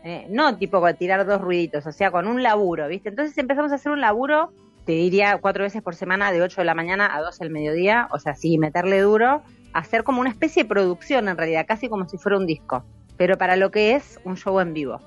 eh, 0.03 0.25
no 0.31 0.57
tipo 0.57 0.81
tirar 0.95 1.27
dos 1.27 1.39
ruiditos, 1.41 1.85
o 1.85 1.91
sea, 1.91 2.09
con 2.09 2.25
un 2.25 2.41
laburo, 2.41 2.87
¿viste? 2.87 3.09
Entonces 3.09 3.37
empezamos 3.37 3.71
a 3.71 3.75
hacer 3.75 3.91
un 3.91 4.01
laburo, 4.01 4.51
te 4.85 4.93
diría 4.93 5.37
cuatro 5.37 5.63
veces 5.63 5.83
por 5.83 5.93
semana, 5.93 6.31
de 6.31 6.41
8 6.41 6.61
de 6.61 6.65
la 6.65 6.73
mañana 6.73 7.15
a 7.15 7.21
12 7.21 7.43
del 7.43 7.53
mediodía, 7.53 8.09
o 8.11 8.17
sea, 8.17 8.33
sí, 8.33 8.57
meterle 8.57 8.99
duro, 9.01 9.43
hacer 9.73 10.03
como 10.03 10.21
una 10.21 10.31
especie 10.31 10.63
de 10.63 10.69
producción 10.69 11.29
en 11.29 11.37
realidad, 11.37 11.67
casi 11.67 11.87
como 11.87 12.09
si 12.09 12.17
fuera 12.17 12.39
un 12.39 12.47
disco, 12.47 12.83
pero 13.15 13.37
para 13.37 13.55
lo 13.57 13.69
que 13.69 13.93
es 13.93 14.19
un 14.25 14.37
show 14.37 14.59
en 14.59 14.73
vivo 14.73 14.99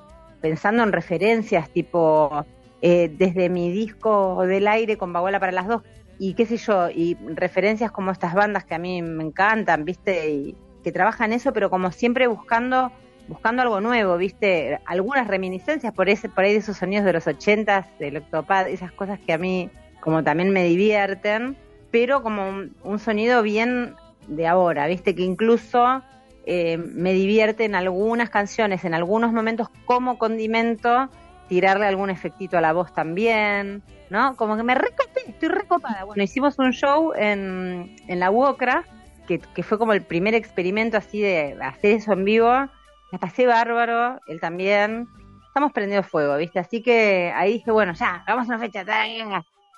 pensando 0.42 0.82
en 0.82 0.92
referencias 0.92 1.70
tipo 1.70 2.44
eh, 2.82 3.10
desde 3.16 3.48
mi 3.48 3.70
disco 3.70 4.42
del 4.44 4.68
aire 4.68 4.98
con 4.98 5.12
Baguala 5.12 5.40
para 5.40 5.52
las 5.52 5.68
dos 5.68 5.82
y 6.18 6.34
qué 6.34 6.46
sé 6.46 6.56
yo, 6.56 6.88
y 6.90 7.16
referencias 7.34 7.90
como 7.90 8.10
estas 8.10 8.34
bandas 8.34 8.64
que 8.64 8.74
a 8.74 8.78
mí 8.78 9.02
me 9.02 9.24
encantan, 9.24 9.84
viste, 9.84 10.30
y 10.30 10.56
que 10.84 10.92
trabajan 10.92 11.32
eso, 11.32 11.52
pero 11.52 11.70
como 11.70 11.90
siempre 11.90 12.26
buscando 12.26 12.92
buscando 13.28 13.62
algo 13.62 13.80
nuevo, 13.80 14.16
viste, 14.16 14.80
algunas 14.84 15.26
reminiscencias 15.26 15.92
por 15.94 16.08
ese 16.08 16.28
por 16.28 16.44
ahí 16.44 16.52
de 16.52 16.58
esos 16.58 16.76
sonidos 16.76 17.04
de 17.04 17.12
los 17.12 17.26
ochentas, 17.26 17.86
del 17.98 18.18
Octopad, 18.18 18.68
esas 18.68 18.92
cosas 18.92 19.18
que 19.20 19.32
a 19.32 19.38
mí 19.38 19.70
como 20.00 20.24
también 20.24 20.50
me 20.50 20.64
divierten, 20.64 21.56
pero 21.90 22.22
como 22.22 22.48
un, 22.48 22.76
un 22.82 22.98
sonido 22.98 23.42
bien 23.42 23.94
de 24.26 24.46
ahora, 24.46 24.86
viste, 24.88 25.14
que 25.14 25.22
incluso 25.22 26.02
eh, 26.44 26.76
me 26.76 27.12
divierte 27.12 27.64
en 27.64 27.74
algunas 27.74 28.30
canciones, 28.30 28.84
en 28.84 28.94
algunos 28.94 29.32
momentos 29.32 29.68
como 29.84 30.18
condimento, 30.18 31.08
tirarle 31.48 31.86
algún 31.86 32.10
efectito 32.10 32.58
a 32.58 32.60
la 32.60 32.72
voz 32.72 32.92
también, 32.94 33.82
¿no? 34.10 34.36
Como 34.36 34.56
que 34.56 34.62
me 34.62 34.74
recopé, 34.74 35.20
estoy 35.28 35.48
recopada. 35.48 36.04
Bueno, 36.04 36.22
hicimos 36.22 36.58
un 36.58 36.72
show 36.72 37.12
en, 37.14 37.94
en 38.08 38.20
la 38.20 38.30
UOCRA, 38.30 38.84
que, 39.26 39.38
que 39.38 39.62
fue 39.62 39.78
como 39.78 39.92
el 39.92 40.02
primer 40.02 40.34
experimento 40.34 40.96
así 40.96 41.20
de 41.20 41.56
hacer 41.60 41.96
eso 41.96 42.12
en 42.12 42.24
vivo. 42.24 42.48
La 42.48 43.18
pasé 43.20 43.46
bárbaro, 43.46 44.18
él 44.26 44.40
también. 44.40 45.06
Estamos 45.46 45.72
prendiendo 45.72 46.08
fuego, 46.08 46.36
¿viste? 46.38 46.58
Así 46.58 46.82
que 46.82 47.30
ahí 47.36 47.54
dije, 47.54 47.70
bueno, 47.70 47.92
ya, 47.92 48.24
vamos 48.26 48.48
a 48.48 48.54
una 48.54 48.58
fecha. 48.58 48.84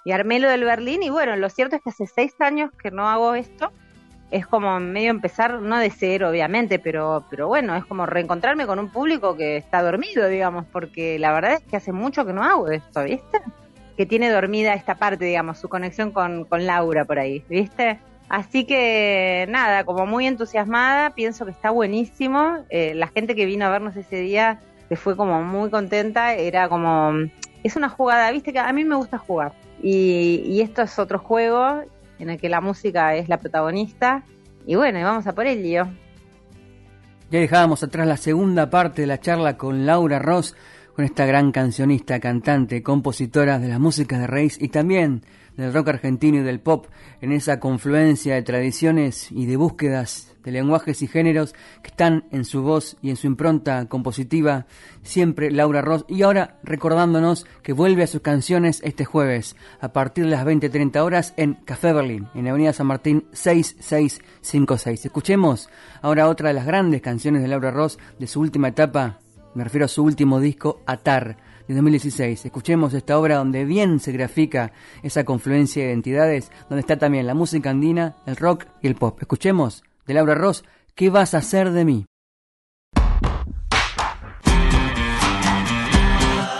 Y 0.04 0.12
armé 0.12 0.38
lo 0.38 0.48
del 0.48 0.64
Berlín 0.64 1.02
y 1.02 1.10
bueno, 1.10 1.34
lo 1.34 1.50
cierto 1.50 1.76
es 1.76 1.82
que 1.82 1.90
hace 1.90 2.06
seis 2.06 2.34
años 2.40 2.70
que 2.80 2.90
no 2.92 3.08
hago 3.08 3.34
esto 3.34 3.72
es 4.34 4.48
como 4.48 4.80
medio 4.80 5.10
empezar, 5.10 5.62
no 5.62 5.78
de 5.78 5.90
cero, 5.90 6.30
obviamente, 6.30 6.80
pero, 6.80 7.24
pero 7.30 7.46
bueno, 7.46 7.76
es 7.76 7.84
como 7.84 8.04
reencontrarme 8.04 8.66
con 8.66 8.80
un 8.80 8.90
público 8.90 9.36
que 9.36 9.56
está 9.56 9.80
dormido, 9.80 10.26
digamos, 10.26 10.64
porque 10.72 11.20
la 11.20 11.32
verdad 11.32 11.52
es 11.52 11.60
que 11.60 11.76
hace 11.76 11.92
mucho 11.92 12.26
que 12.26 12.32
no 12.32 12.42
hago 12.42 12.68
esto, 12.68 13.04
¿viste? 13.04 13.40
Que 13.96 14.06
tiene 14.06 14.28
dormida 14.30 14.74
esta 14.74 14.96
parte, 14.96 15.24
digamos, 15.24 15.58
su 15.58 15.68
conexión 15.68 16.10
con, 16.10 16.46
con 16.46 16.66
Laura 16.66 17.04
por 17.04 17.20
ahí, 17.20 17.44
¿viste? 17.48 18.00
Así 18.28 18.64
que 18.64 19.46
nada, 19.50 19.84
como 19.84 20.04
muy 20.04 20.26
entusiasmada, 20.26 21.10
pienso 21.10 21.44
que 21.44 21.52
está 21.52 21.70
buenísimo. 21.70 22.64
Eh, 22.70 22.92
la 22.96 23.06
gente 23.06 23.36
que 23.36 23.46
vino 23.46 23.66
a 23.66 23.70
vernos 23.70 23.94
ese 23.94 24.16
día 24.16 24.58
se 24.88 24.96
fue 24.96 25.16
como 25.16 25.44
muy 25.44 25.70
contenta, 25.70 26.34
era 26.34 26.68
como, 26.68 27.12
es 27.62 27.76
una 27.76 27.88
jugada, 27.88 28.32
viste 28.32 28.52
que 28.52 28.58
a 28.58 28.72
mí 28.72 28.82
me 28.82 28.96
gusta 28.96 29.16
jugar. 29.16 29.52
Y, 29.80 30.42
y 30.44 30.60
esto 30.60 30.82
es 30.82 30.98
otro 30.98 31.20
juego 31.20 31.84
en 32.18 32.30
el 32.30 32.38
que 32.40 32.48
la 32.48 32.60
música 32.60 33.14
es 33.14 33.28
la 33.28 33.38
protagonista. 33.38 34.24
Y 34.66 34.74
bueno, 34.76 35.02
vamos 35.02 35.26
a 35.26 35.34
por 35.34 35.46
ello. 35.46 35.86
Ya 37.30 37.40
dejábamos 37.40 37.82
atrás 37.82 38.06
la 38.06 38.16
segunda 38.16 38.70
parte 38.70 39.02
de 39.02 39.06
la 39.06 39.20
charla 39.20 39.56
con 39.56 39.86
Laura 39.86 40.18
Ross, 40.18 40.54
con 40.94 41.04
esta 41.04 41.26
gran 41.26 41.52
cancionista, 41.52 42.20
cantante, 42.20 42.82
compositora 42.82 43.58
de 43.58 43.68
las 43.68 43.80
músicas 43.80 44.20
de 44.20 44.26
raíz 44.26 44.60
y 44.60 44.68
también 44.68 45.22
del 45.56 45.72
rock 45.72 45.88
argentino 45.88 46.38
y 46.38 46.42
del 46.42 46.60
pop, 46.60 46.86
en 47.20 47.32
esa 47.32 47.60
confluencia 47.60 48.34
de 48.34 48.42
tradiciones 48.42 49.30
y 49.32 49.46
de 49.46 49.56
búsquedas 49.56 50.33
de 50.44 50.52
lenguajes 50.52 51.02
y 51.02 51.08
géneros 51.08 51.54
que 51.82 51.88
están 51.88 52.24
en 52.30 52.44
su 52.44 52.62
voz 52.62 52.96
y 53.02 53.10
en 53.10 53.16
su 53.16 53.26
impronta 53.26 53.86
compositiva, 53.86 54.66
siempre 55.02 55.50
Laura 55.50 55.82
Ross, 55.82 56.04
y 56.08 56.22
ahora 56.22 56.58
recordándonos 56.62 57.46
que 57.62 57.72
vuelve 57.72 58.02
a 58.02 58.06
sus 58.06 58.20
canciones 58.20 58.80
este 58.84 59.04
jueves, 59.04 59.56
a 59.80 59.92
partir 59.92 60.24
de 60.24 60.30
las 60.30 60.46
20.30 60.46 61.00
horas 61.02 61.34
en 61.36 61.54
Café 61.54 61.92
Berlín, 61.92 62.28
en 62.34 62.48
Avenida 62.48 62.72
San 62.72 62.86
Martín 62.86 63.24
6656. 63.32 65.06
Escuchemos 65.06 65.68
ahora 66.02 66.28
otra 66.28 66.48
de 66.48 66.54
las 66.54 66.66
grandes 66.66 67.02
canciones 67.02 67.42
de 67.42 67.48
Laura 67.48 67.70
Ross 67.70 67.98
de 68.18 68.26
su 68.26 68.40
última 68.40 68.68
etapa, 68.68 69.18
me 69.54 69.64
refiero 69.64 69.86
a 69.86 69.88
su 69.88 70.02
último 70.02 70.40
disco, 70.40 70.80
Atar 70.84 71.36
de 71.68 71.74
2016. 71.74 72.44
Escuchemos 72.44 72.92
esta 72.92 73.18
obra 73.18 73.36
donde 73.36 73.64
bien 73.64 74.00
se 74.00 74.12
grafica 74.12 74.72
esa 75.02 75.24
confluencia 75.24 75.84
de 75.84 75.90
identidades, 75.90 76.50
donde 76.68 76.80
está 76.80 76.98
también 76.98 77.26
la 77.26 77.34
música 77.34 77.70
andina, 77.70 78.16
el 78.26 78.36
rock 78.36 78.66
y 78.82 78.88
el 78.88 78.96
pop. 78.96 79.18
Escuchemos 79.20 79.84
de 80.06 80.14
Laura 80.14 80.34
Ross, 80.34 80.64
¿qué 80.94 81.10
vas 81.10 81.34
a 81.34 81.38
hacer 81.38 81.70
de 81.70 81.84
mí? 81.84 82.06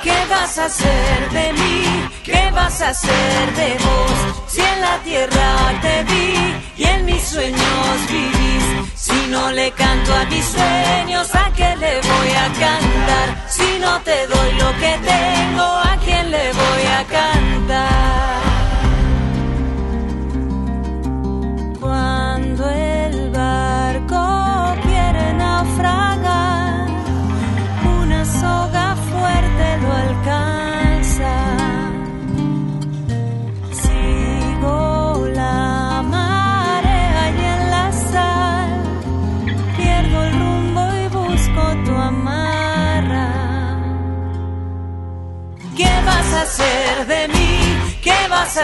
¿Qué 0.02 0.16
vas 0.30 0.59
a 0.59 0.64
hacer 0.66 1.30
de 1.30 1.52
mí? 1.52 2.09
¿Qué 2.24 2.50
vas 2.52 2.80
a 2.80 2.88
hacer 2.90 3.54
de 3.54 3.72
vos? 3.85 4.44
Si 4.48 4.61
en 4.61 4.80
la 4.80 4.98
tierra 5.02 5.80
te 5.83 6.04
vi 6.04 6.83
y 6.83 6.85
en 6.85 7.04
mis 7.04 7.22
sueños 7.22 8.11
vivís. 8.11 8.92
Si 8.94 9.26
no 9.30 9.50
le 9.52 9.70
canto 9.72 10.14
a 10.14 10.24
mis 10.26 10.44
sueños, 10.44 11.35
¿a 11.35 11.52
qué 11.52 11.76
le 11.76 12.00
voy 12.00 12.30
a 12.30 12.46
cantar? 12.59 13.48
Si 13.48 13.78
no 13.80 14.00
te 14.00 14.26
doy 14.26 14.52
lo 14.52 14.70
que 14.78 14.98
tengo, 15.04 15.62
¿a 15.62 15.98
quién 16.04 16.30
le 16.30 16.52
voy 16.52 16.87
a 16.98 17.04
cantar? 17.04 18.53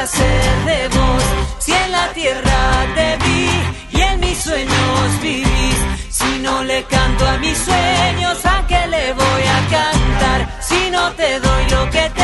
¿Qué 0.01 0.07
vas 0.07 0.15
a 0.15 0.23
hacer 0.23 0.65
de 0.65 0.89
vos? 0.97 1.23
Si 1.59 1.73
en 1.73 1.93
la 1.93 2.09
tierra 2.15 2.87
te 2.95 3.19
vi 3.23 3.99
y 3.99 4.01
en 4.01 4.21
mis 4.21 4.39
sueños 4.39 5.21
vivís. 5.21 5.77
Si 6.09 6.39
no 6.41 6.65
le 6.65 6.83
canto 6.85 7.27
a 7.27 7.37
mis 7.37 7.59
sueños, 7.59 8.47
¿a 8.47 8.67
qué 8.67 8.87
le 8.87 9.13
voy 9.13 9.43
a 9.57 9.61
cantar? 9.69 10.63
Si 10.63 10.91
no 10.91 11.13
te 11.13 11.39
doy 11.41 11.71
lo 11.71 11.91
que 11.91 12.11
tengo, 12.15 12.20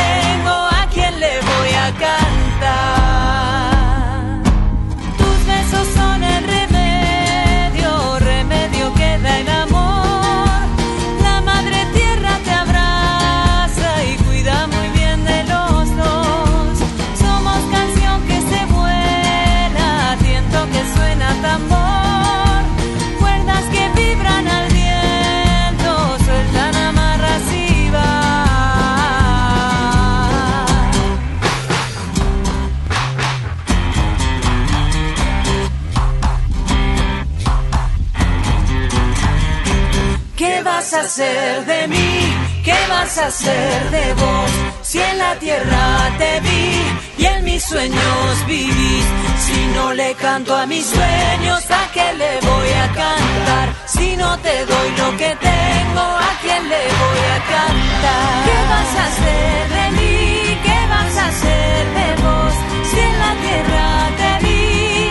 a 40.96 41.00
hacer 41.00 41.66
de 41.66 41.88
mí? 41.88 42.35
¿Qué 42.64 42.76
vas 42.88 43.18
a 43.18 43.26
hacer 43.26 43.90
de 43.90 44.14
vos? 44.14 44.50
Si 44.82 44.98
en 44.98 45.18
la 45.18 45.35
tierra 45.37 46.11
te 46.16 46.40
vi 46.40 47.22
y 47.22 47.24
en 47.26 47.44
mis 47.44 47.62
sueños 47.62 48.46
vivís. 48.46 49.06
Si 49.44 49.59
no 49.74 49.92
le 49.92 50.14
canto 50.14 50.56
a 50.56 50.64
mis 50.66 50.87
sueños, 50.87 51.62
¿a 51.70 51.85
qué 51.92 52.06
le 52.14 52.32
voy 52.48 52.70
a 52.85 52.87
cantar? 53.02 53.66
Si 53.87 54.16
no 54.16 54.38
te 54.38 54.64
doy 54.64 54.90
lo 55.02 55.09
que 55.16 55.30
tengo, 55.50 56.04
¿a 56.28 56.32
quién 56.42 56.62
le 56.68 56.82
voy 57.02 57.22
a 57.37 57.38
cantar? 57.54 58.37
¿Qué 58.46 58.59
vas 58.72 58.92
a 59.00 59.04
hacer 59.11 59.62
de 59.76 59.87
mí? 59.98 60.61
¿Qué 60.66 60.78
vas 60.94 61.16
a 61.22 61.26
hacer 61.32 61.80
de 61.98 62.09
vos? 62.24 62.54
Si 62.90 62.98
en 62.98 63.18
la 63.24 63.32
tierra 63.44 63.87
te 64.20 64.30
vi 64.44 64.62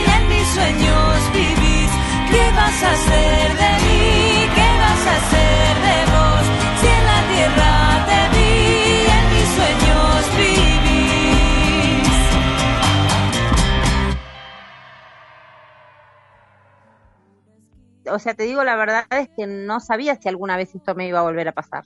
y 0.01 0.09
en 0.17 0.23
mis 0.29 0.47
sueños 0.55 1.13
vivís. 1.33 1.91
¿Qué 2.31 2.43
vas 2.55 2.83
a 2.83 2.91
hacer 2.91 3.57
de 3.61 3.71
mí? 3.85 4.54
O 18.11 18.19
sea, 18.19 18.33
te 18.33 18.43
digo 18.43 18.63
la 18.63 18.75
verdad 18.75 19.05
es 19.11 19.29
que 19.29 19.47
no 19.47 19.79
sabía 19.79 20.15
si 20.15 20.29
alguna 20.29 20.57
vez 20.57 20.73
esto 20.75 20.95
me 20.95 21.07
iba 21.07 21.19
a 21.19 21.23
volver 21.23 21.47
a 21.47 21.53
pasar. 21.53 21.85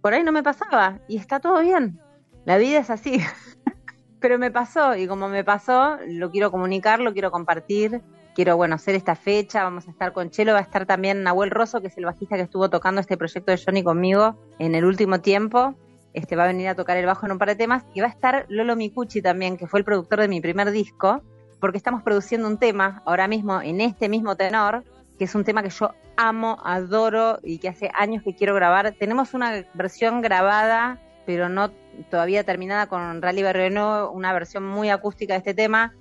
Por 0.00 0.14
ahí 0.14 0.22
no 0.22 0.32
me 0.32 0.42
pasaba 0.42 1.00
y 1.08 1.16
está 1.16 1.40
todo 1.40 1.60
bien. 1.60 2.00
La 2.44 2.56
vida 2.56 2.78
es 2.78 2.90
así. 2.90 3.20
Pero 4.20 4.38
me 4.38 4.50
pasó 4.50 4.96
y 4.96 5.06
como 5.06 5.28
me 5.28 5.44
pasó, 5.44 5.98
lo 6.06 6.30
quiero 6.30 6.50
comunicar, 6.50 7.00
lo 7.00 7.12
quiero 7.12 7.30
compartir. 7.30 8.02
Quiero, 8.34 8.56
bueno, 8.56 8.76
hacer 8.76 8.94
esta 8.94 9.16
fecha. 9.16 9.64
Vamos 9.64 9.86
a 9.88 9.90
estar 9.90 10.12
con 10.12 10.30
Chelo, 10.30 10.52
va 10.52 10.60
a 10.60 10.62
estar 10.62 10.86
también 10.86 11.22
Nahuel 11.22 11.50
Rosso, 11.50 11.80
que 11.80 11.88
es 11.88 11.98
el 11.98 12.04
bajista 12.04 12.36
que 12.36 12.42
estuvo 12.42 12.70
tocando 12.70 13.00
este 13.00 13.16
proyecto 13.16 13.50
de 13.50 13.58
Johnny 13.58 13.82
conmigo 13.82 14.36
en 14.58 14.74
el 14.74 14.84
último 14.84 15.20
tiempo. 15.20 15.74
Este 16.14 16.36
va 16.36 16.44
a 16.44 16.46
venir 16.46 16.68
a 16.68 16.74
tocar 16.74 16.96
el 16.96 17.06
bajo 17.06 17.26
en 17.26 17.32
un 17.32 17.38
par 17.38 17.48
de 17.48 17.56
temas. 17.56 17.84
Y 17.94 18.00
va 18.00 18.06
a 18.06 18.10
estar 18.10 18.46
Lolo 18.48 18.76
Micucci 18.76 19.22
también, 19.22 19.56
que 19.56 19.66
fue 19.66 19.80
el 19.80 19.84
productor 19.84 20.20
de 20.20 20.28
mi 20.28 20.40
primer 20.40 20.70
disco, 20.70 21.22
porque 21.60 21.78
estamos 21.78 22.02
produciendo 22.02 22.48
un 22.48 22.58
tema 22.58 23.02
ahora 23.06 23.28
mismo 23.28 23.60
en 23.60 23.80
este 23.80 24.08
mismo 24.08 24.36
tenor, 24.36 24.84
que 25.18 25.24
es 25.24 25.34
un 25.34 25.44
tema 25.44 25.62
que 25.62 25.70
yo 25.70 25.92
amo, 26.16 26.58
adoro 26.64 27.38
y 27.42 27.58
que 27.58 27.68
hace 27.68 27.90
años 27.94 28.22
que 28.22 28.34
quiero 28.34 28.54
grabar. 28.54 28.94
Tenemos 28.98 29.34
una 29.34 29.64
versión 29.74 30.20
grabada, 30.22 31.00
pero 31.26 31.48
no 31.48 31.70
todavía 32.10 32.44
terminada 32.44 32.86
con 32.86 33.20
Rally 33.20 33.42
Berreno, 33.42 34.10
una 34.10 34.32
versión 34.32 34.64
muy 34.64 34.90
acústica 34.90 35.34
de 35.34 35.38
este 35.38 35.54
tema, 35.54 35.94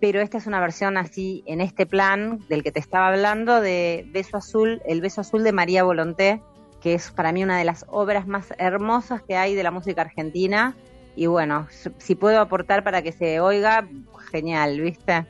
pero 0.00 0.20
esta 0.20 0.38
es 0.38 0.46
una 0.46 0.60
versión 0.60 0.96
así 0.96 1.42
en 1.46 1.60
este 1.60 1.86
plan 1.86 2.40
del 2.48 2.62
que 2.62 2.72
te 2.72 2.80
estaba 2.80 3.08
hablando 3.08 3.60
de 3.60 4.06
Beso 4.12 4.36
Azul, 4.36 4.82
el 4.86 5.00
Beso 5.00 5.22
Azul 5.22 5.42
de 5.42 5.52
María 5.52 5.84
Volonté, 5.84 6.40
que 6.80 6.94
es 6.94 7.10
para 7.10 7.32
mí 7.32 7.42
una 7.42 7.58
de 7.58 7.64
las 7.64 7.84
obras 7.88 8.26
más 8.26 8.52
hermosas 8.58 9.22
que 9.22 9.36
hay 9.36 9.54
de 9.54 9.62
la 9.62 9.70
música 9.70 10.02
argentina. 10.02 10.76
Y 11.16 11.26
bueno, 11.26 11.66
si 11.98 12.14
puedo 12.14 12.40
aportar 12.40 12.84
para 12.84 13.02
que 13.02 13.10
se 13.10 13.40
oiga, 13.40 13.88
genial, 14.30 14.80
¿viste? 14.80 15.26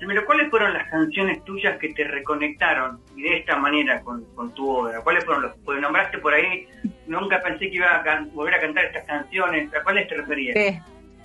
Primero, 0.00 0.24
¿cuáles 0.24 0.48
fueron 0.48 0.72
las 0.72 0.88
canciones 0.88 1.44
tuyas 1.44 1.76
que 1.76 1.92
te 1.92 2.04
reconectaron 2.04 3.02
y 3.14 3.20
de 3.20 3.36
esta 3.36 3.56
manera 3.56 4.00
con, 4.00 4.24
tu 4.54 4.66
obra? 4.70 5.02
¿Cuáles 5.02 5.26
fueron 5.26 5.42
los? 5.42 5.52
Porque 5.58 5.78
nombraste 5.78 6.16
por 6.16 6.32
ahí, 6.32 6.66
nunca 7.06 7.38
pensé 7.42 7.68
que 7.68 7.76
iba 7.76 7.96
a 7.96 8.26
volver 8.32 8.54
a 8.54 8.60
cantar 8.62 8.86
estas 8.86 9.04
canciones. 9.04 9.70
¿A 9.74 9.82
cuáles 9.82 10.08
te 10.08 10.14
referías? 10.14 10.56
Sí. 10.56 10.80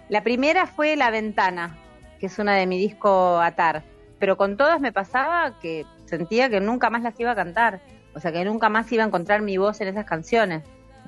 La 0.09 0.23
primera 0.23 0.67
fue 0.67 0.97
La 0.97 1.09
Ventana, 1.09 1.77
que 2.19 2.25
es 2.25 2.37
una 2.37 2.53
de 2.55 2.67
mi 2.67 2.77
disco 2.77 3.39
Atar. 3.39 3.83
Pero 4.19 4.35
con 4.35 4.57
todas 4.57 4.81
me 4.81 4.91
pasaba 4.91 5.57
que 5.61 5.85
sentía 6.03 6.49
que 6.49 6.59
nunca 6.59 6.89
más 6.89 7.01
las 7.01 7.17
iba 7.17 7.31
a 7.31 7.35
cantar. 7.35 7.79
O 8.13 8.19
sea, 8.19 8.33
que 8.33 8.43
nunca 8.43 8.67
más 8.67 8.91
iba 8.91 9.05
a 9.05 9.07
encontrar 9.07 9.41
mi 9.41 9.55
voz 9.55 9.79
en 9.79 9.87
esas 9.87 10.05
canciones. 10.05 10.63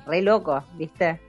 Re 0.06 0.22
loco, 0.22 0.64
¿viste? 0.76 1.20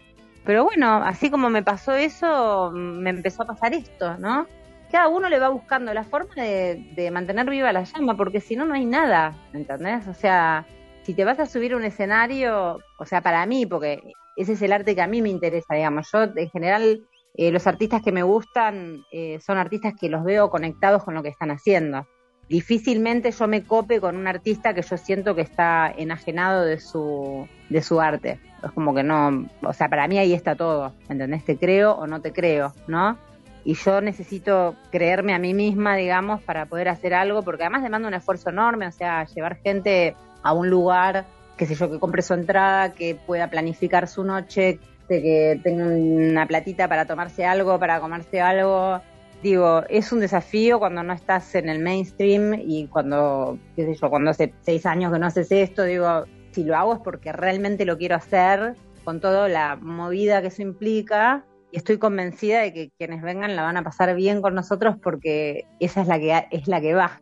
Pero 0.45 0.63
bueno, 0.63 1.03
así 1.03 1.29
como 1.29 1.49
me 1.49 1.63
pasó 1.63 1.95
eso, 1.95 2.71
me 2.71 3.09
empezó 3.09 3.43
a 3.43 3.47
pasar 3.47 3.73
esto, 3.73 4.17
¿no? 4.19 4.47
Cada 4.91 5.07
uno 5.07 5.29
le 5.29 5.39
va 5.39 5.49
buscando 5.49 5.93
la 5.93 6.03
forma 6.03 6.33
de, 6.35 7.09
mantener 7.11 7.49
viva 7.49 7.71
la 7.71 7.83
llama, 7.83 8.17
porque 8.17 8.41
si 8.41 8.55
no, 8.55 8.65
no 8.65 8.73
hay 8.73 8.85
nada, 8.85 9.35
¿entendés? 9.53 10.07
O 10.07 10.13
sea, 10.13 10.65
si 11.03 11.13
te 11.13 11.25
vas 11.25 11.39
a 11.39 11.45
subir 11.45 11.73
a 11.73 11.77
un 11.77 11.83
escenario, 11.83 12.79
o 12.97 13.05
sea, 13.05 13.21
para 13.21 13.45
mí, 13.45 13.65
porque 13.65 14.01
ese 14.35 14.53
es 14.53 14.61
el 14.61 14.71
arte 14.71 14.95
que 14.95 15.01
a 15.01 15.07
mí 15.07 15.21
me 15.21 15.29
interesa, 15.29 15.75
digamos, 15.75 16.09
yo 16.11 16.23
en 16.23 16.49
general 16.49 17.01
eh, 17.35 17.51
los 17.51 17.67
artistas 17.67 18.01
que 18.01 18.11
me 18.11 18.23
gustan 18.23 19.03
eh, 19.11 19.39
son 19.45 19.57
artistas 19.57 19.93
que 19.99 20.09
los 20.09 20.23
veo 20.23 20.49
conectados 20.49 21.03
con 21.03 21.13
lo 21.13 21.21
que 21.21 21.29
están 21.29 21.51
haciendo 21.51 22.07
difícilmente 22.49 23.31
yo 23.31 23.47
me 23.47 23.63
cope 23.63 24.01
con 24.01 24.17
un 24.17 24.27
artista 24.27 24.73
que 24.73 24.81
yo 24.81 24.97
siento 24.97 25.35
que 25.35 25.41
está 25.41 25.93
enajenado 25.95 26.65
de 26.65 26.79
su, 26.79 27.47
de 27.69 27.81
su 27.81 28.01
arte. 28.01 28.39
Es 28.63 28.71
como 28.71 28.93
que 28.93 29.03
no, 29.03 29.47
o 29.61 29.73
sea, 29.73 29.87
para 29.87 30.07
mí 30.07 30.17
ahí 30.17 30.33
está 30.33 30.55
todo, 30.55 30.93
¿entendés? 31.07 31.45
Te 31.45 31.57
creo 31.57 31.93
o 31.93 32.07
no 32.07 32.21
te 32.21 32.33
creo, 32.33 32.73
¿no? 32.87 33.17
Y 33.65 33.73
yo 33.75 34.01
necesito 34.01 34.75
creerme 34.91 35.33
a 35.33 35.39
mí 35.39 35.53
misma, 35.53 35.95
digamos, 35.95 36.41
para 36.41 36.65
poder 36.65 36.89
hacer 36.89 37.13
algo, 37.13 37.43
porque 37.43 37.63
además 37.63 37.83
demanda 37.83 38.07
un 38.07 38.13
esfuerzo 38.13 38.49
enorme, 38.49 38.87
o 38.87 38.91
sea, 38.91 39.25
llevar 39.25 39.57
gente 39.57 40.15
a 40.43 40.53
un 40.53 40.69
lugar, 40.69 41.25
qué 41.57 41.65
sé 41.65 41.75
yo, 41.75 41.91
que 41.91 41.99
compre 41.99 42.21
su 42.21 42.33
entrada, 42.33 42.93
que 42.93 43.15
pueda 43.15 43.49
planificar 43.49 44.07
su 44.07 44.23
noche, 44.23 44.79
que 45.07 45.59
tenga 45.63 45.85
una 45.85 46.45
platita 46.47 46.87
para 46.87 47.05
tomarse 47.05 47.45
algo, 47.45 47.79
para 47.79 47.99
comerse 47.99 48.39
algo, 48.41 49.01
digo, 49.41 49.83
es 49.89 50.11
un 50.11 50.19
desafío 50.19 50.79
cuando 50.79 51.03
no 51.03 51.13
estás 51.13 51.55
en 51.55 51.69
el 51.69 51.79
mainstream 51.79 52.53
y 52.61 52.87
cuando, 52.87 53.57
qué 53.75 53.85
sé 53.85 53.95
yo, 53.95 54.09
cuando 54.09 54.31
hace 54.31 54.53
seis 54.61 54.85
años 54.85 55.11
que 55.11 55.19
no 55.19 55.27
haces 55.27 55.51
esto, 55.51 55.83
digo, 55.83 56.25
si 56.51 56.63
lo 56.63 56.75
hago 56.75 56.93
es 56.95 56.99
porque 56.99 57.31
realmente 57.31 57.85
lo 57.85 57.97
quiero 57.97 58.15
hacer, 58.15 58.75
con 59.03 59.19
toda 59.19 59.47
la 59.47 59.75
movida 59.75 60.41
que 60.41 60.47
eso 60.47 60.61
implica, 60.61 61.45
y 61.71 61.77
estoy 61.77 61.97
convencida 61.97 62.61
de 62.61 62.73
que 62.73 62.91
quienes 62.97 63.21
vengan 63.21 63.55
la 63.55 63.63
van 63.63 63.77
a 63.77 63.83
pasar 63.83 64.15
bien 64.15 64.41
con 64.41 64.55
nosotros 64.55 64.95
porque 65.01 65.65
esa 65.79 66.01
es 66.01 66.07
la 66.07 66.19
que 66.19 66.47
es 66.51 66.67
la 66.67 66.81
que 66.81 66.93
va. 66.93 67.21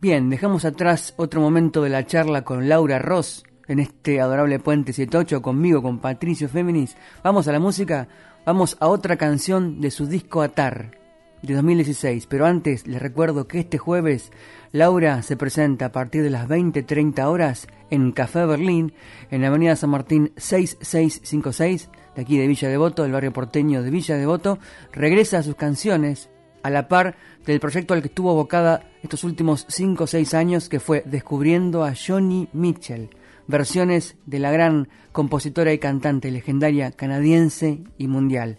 Bien, 0.00 0.28
dejamos 0.28 0.64
atrás 0.64 1.14
otro 1.16 1.40
momento 1.40 1.82
de 1.82 1.90
la 1.90 2.06
charla 2.06 2.42
con 2.42 2.68
Laura 2.68 2.98
Ross 2.98 3.44
en 3.66 3.80
este 3.80 4.20
adorable 4.20 4.58
puente 4.58 4.92
78 4.92 5.42
conmigo, 5.42 5.82
con 5.82 6.00
Patricio 6.00 6.48
Féminis. 6.48 6.96
Vamos 7.22 7.48
a 7.48 7.52
la 7.52 7.58
música. 7.58 8.08
Vamos 8.44 8.76
a 8.78 8.88
otra 8.88 9.16
canción 9.16 9.80
de 9.80 9.90
su 9.90 10.06
disco 10.06 10.42
Atar 10.42 10.92
de 11.42 11.54
2016, 11.54 12.26
pero 12.26 12.46
antes 12.46 12.86
les 12.86 13.02
recuerdo 13.02 13.48
que 13.48 13.58
este 13.58 13.78
jueves 13.78 14.30
Laura 14.72 15.22
se 15.22 15.36
presenta 15.36 15.86
a 15.86 15.92
partir 15.92 16.22
de 16.22 16.30
las 16.30 16.48
20-30 16.48 17.24
horas 17.24 17.66
en 17.90 18.12
Café 18.12 18.46
Berlín, 18.46 18.92
en 19.30 19.42
la 19.42 19.48
avenida 19.48 19.76
San 19.76 19.90
Martín 19.90 20.32
6656, 20.36 21.90
de 22.16 22.22
aquí 22.22 22.38
de 22.38 22.48
Villa 22.48 22.68
Devoto, 22.68 23.02
del 23.04 23.12
barrio 23.12 23.32
porteño 23.32 23.82
de 23.82 23.90
Villa 23.90 24.16
Devoto, 24.16 24.58
regresa 24.92 25.38
a 25.38 25.42
sus 25.42 25.54
canciones 25.54 26.30
a 26.62 26.70
la 26.70 26.88
par 26.88 27.14
del 27.44 27.60
proyecto 27.60 27.94
al 27.94 28.00
que 28.00 28.08
estuvo 28.08 28.30
abocada 28.30 28.82
estos 29.02 29.22
últimos 29.22 29.66
5 29.68 30.02
o 30.02 30.06
6 30.06 30.34
años, 30.34 30.68
que 30.68 30.80
fue 30.80 31.04
Descubriendo 31.06 31.84
a 31.84 31.94
Johnny 31.94 32.48
Mitchell 32.52 33.10
versiones 33.46 34.16
de 34.26 34.38
la 34.38 34.50
gran 34.50 34.88
compositora 35.12 35.72
y 35.72 35.78
cantante 35.78 36.30
legendaria 36.30 36.90
canadiense 36.90 37.80
y 37.98 38.08
mundial. 38.08 38.56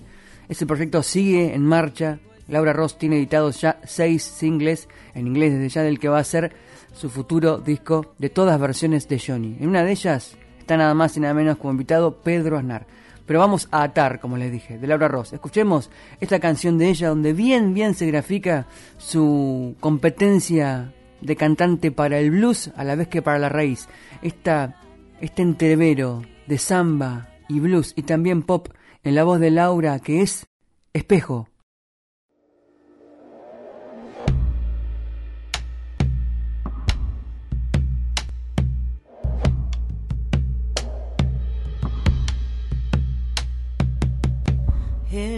Este 0.50 0.66
proyecto 0.66 1.04
sigue 1.04 1.54
en 1.54 1.66
marcha. 1.66 2.20
Laura 2.48 2.72
Ross 2.72 2.98
tiene 2.98 3.18
editados 3.18 3.60
ya 3.60 3.80
seis 3.84 4.24
singles 4.24 4.88
en 5.14 5.28
inglés 5.28 5.54
desde 5.54 5.70
ya 5.70 5.84
del 5.84 6.00
que 6.00 6.08
va 6.08 6.20
a 6.20 6.24
ser 6.24 6.54
su 6.94 7.10
futuro 7.10 7.58
disco 7.58 8.14
de 8.18 8.30
todas 8.30 8.60
versiones 8.60 9.10
de 9.10 9.20
Johnny. 9.20 9.58
En 9.60 9.68
una 9.68 9.84
de 9.84 9.92
ellas 9.92 10.38
está 10.58 10.78
nada 10.78 10.94
más 10.94 11.18
y 11.18 11.20
nada 11.20 11.34
menos 11.34 11.58
como 11.58 11.72
invitado 11.72 12.22
Pedro 12.22 12.58
Aznar. 12.58 12.88
Pero 13.28 13.40
vamos 13.40 13.68
a 13.72 13.84
atar, 13.84 14.20
como 14.20 14.38
les 14.38 14.52
dije, 14.52 14.80
de 14.80 14.88
Laura 14.88 15.10
Ross. 15.10 15.34
Escuchemos 15.34 15.92
esta 16.20 16.40
canción 16.40 16.78
de 16.78 16.90
ella 16.90 17.10
donde 17.10 17.34
bien, 17.34 17.74
bien 17.74 17.94
se 17.94 18.08
grafica 18.08 18.66
su 18.98 19.76
competencia 19.82 20.94
de 21.22 21.36
cantante 21.36 21.92
para 21.92 22.20
el 22.20 22.32
blues 22.32 22.72
a 22.76 22.84
la 22.86 22.96
vez 22.96 23.10
que 23.10 23.22
para 23.22 23.38
la 23.38 23.50
raíz. 23.50 23.90
Esta, 24.22 24.80
este 25.20 25.42
entrevero 25.42 26.24
de 26.48 26.58
samba 26.58 27.30
y 27.50 27.60
blues 27.60 27.94
y 27.98 28.04
también 28.04 28.44
pop 28.44 28.70
en 29.04 29.14
la 29.14 29.26
voz 29.26 29.40
de 29.42 29.52
Laura 29.52 30.00
que 30.00 30.22
es 30.22 30.48
espejo. 30.94 31.50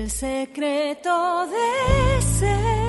El 0.09 0.15
secreto 0.15 1.45
de 1.45 2.21
ser 2.23 2.88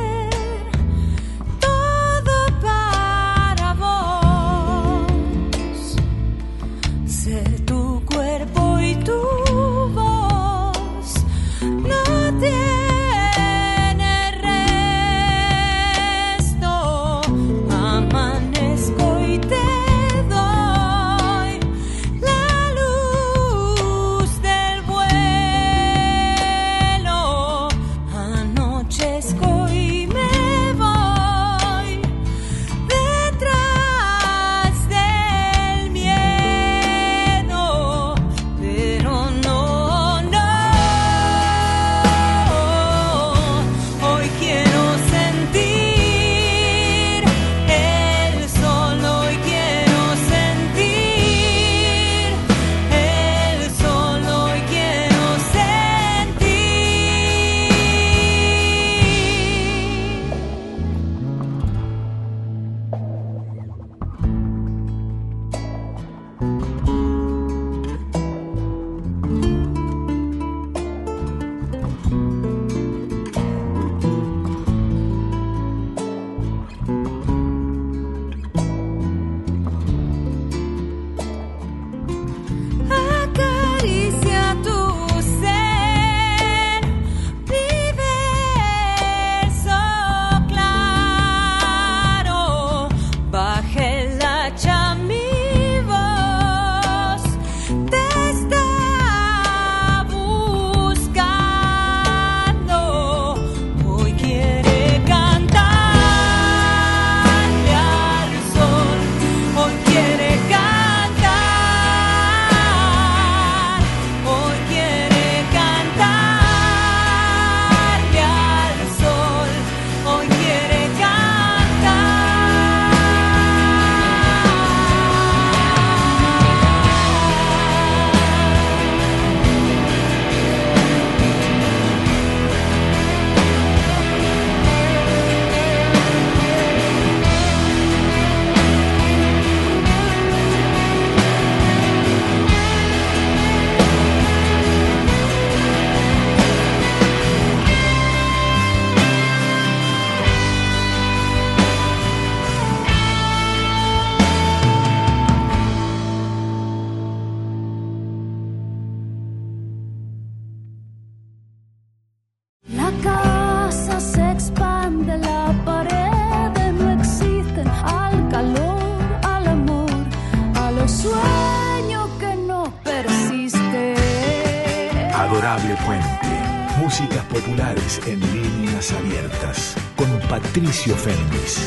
líneas 178.33 178.93
abiertas. 178.93 179.75
Con 179.97 180.09
Patricio 180.29 180.95
Féminis. 180.97 181.66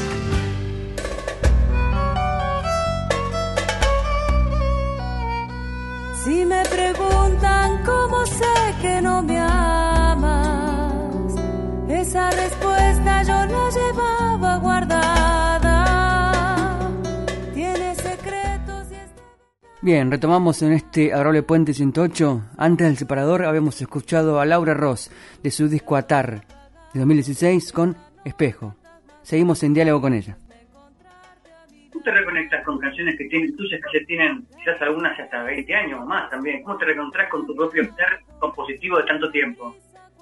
Si 6.23 6.45
me 6.45 6.63
preguntan 6.63 7.83
cómo 7.83 8.25
sé 8.25 8.55
que 8.81 9.01
no 9.01 9.21
me 9.21 9.42
Bien, 19.83 20.09
retomamos 20.09 20.61
en 20.61 20.71
este 20.71 21.11
Adorable 21.11 21.43
Puente 21.43 21.73
108. 21.73 22.51
Antes 22.57 22.87
del 22.87 22.95
separador 22.95 23.43
habíamos 23.43 23.81
escuchado 23.81 24.39
a 24.39 24.45
Laura 24.45 24.73
Ross 24.73 25.11
de 25.43 25.51
su 25.51 25.67
disco 25.67 25.97
Atar 25.97 26.39
de 26.93 26.99
2016 27.01 27.73
con 27.73 27.97
Espejo. 28.23 28.77
Seguimos 29.23 29.61
en 29.61 29.73
diálogo 29.73 29.99
con 29.99 30.13
ella. 30.13 30.37
¿Cómo 31.91 32.01
te 32.01 32.11
reconectas 32.11 32.63
con 32.63 32.79
canciones 32.79 33.17
que 33.17 33.25
tienen 33.25 33.53
tuyas 33.57 33.81
que 33.81 33.99
ya 33.99 34.05
tienen 34.05 34.47
quizás 34.57 34.81
algunas 34.81 35.19
hasta 35.19 35.43
20 35.43 35.75
años 35.75 35.99
o 36.01 36.05
más 36.05 36.29
también? 36.29 36.63
¿Cómo 36.63 36.77
te 36.77 36.85
reconectas 36.85 37.29
con 37.29 37.45
tu 37.45 37.53
propio 37.53 37.83
ser 37.83 38.21
compositivo 38.39 38.99
de 38.99 39.03
tanto 39.03 39.29
tiempo? 39.31 39.75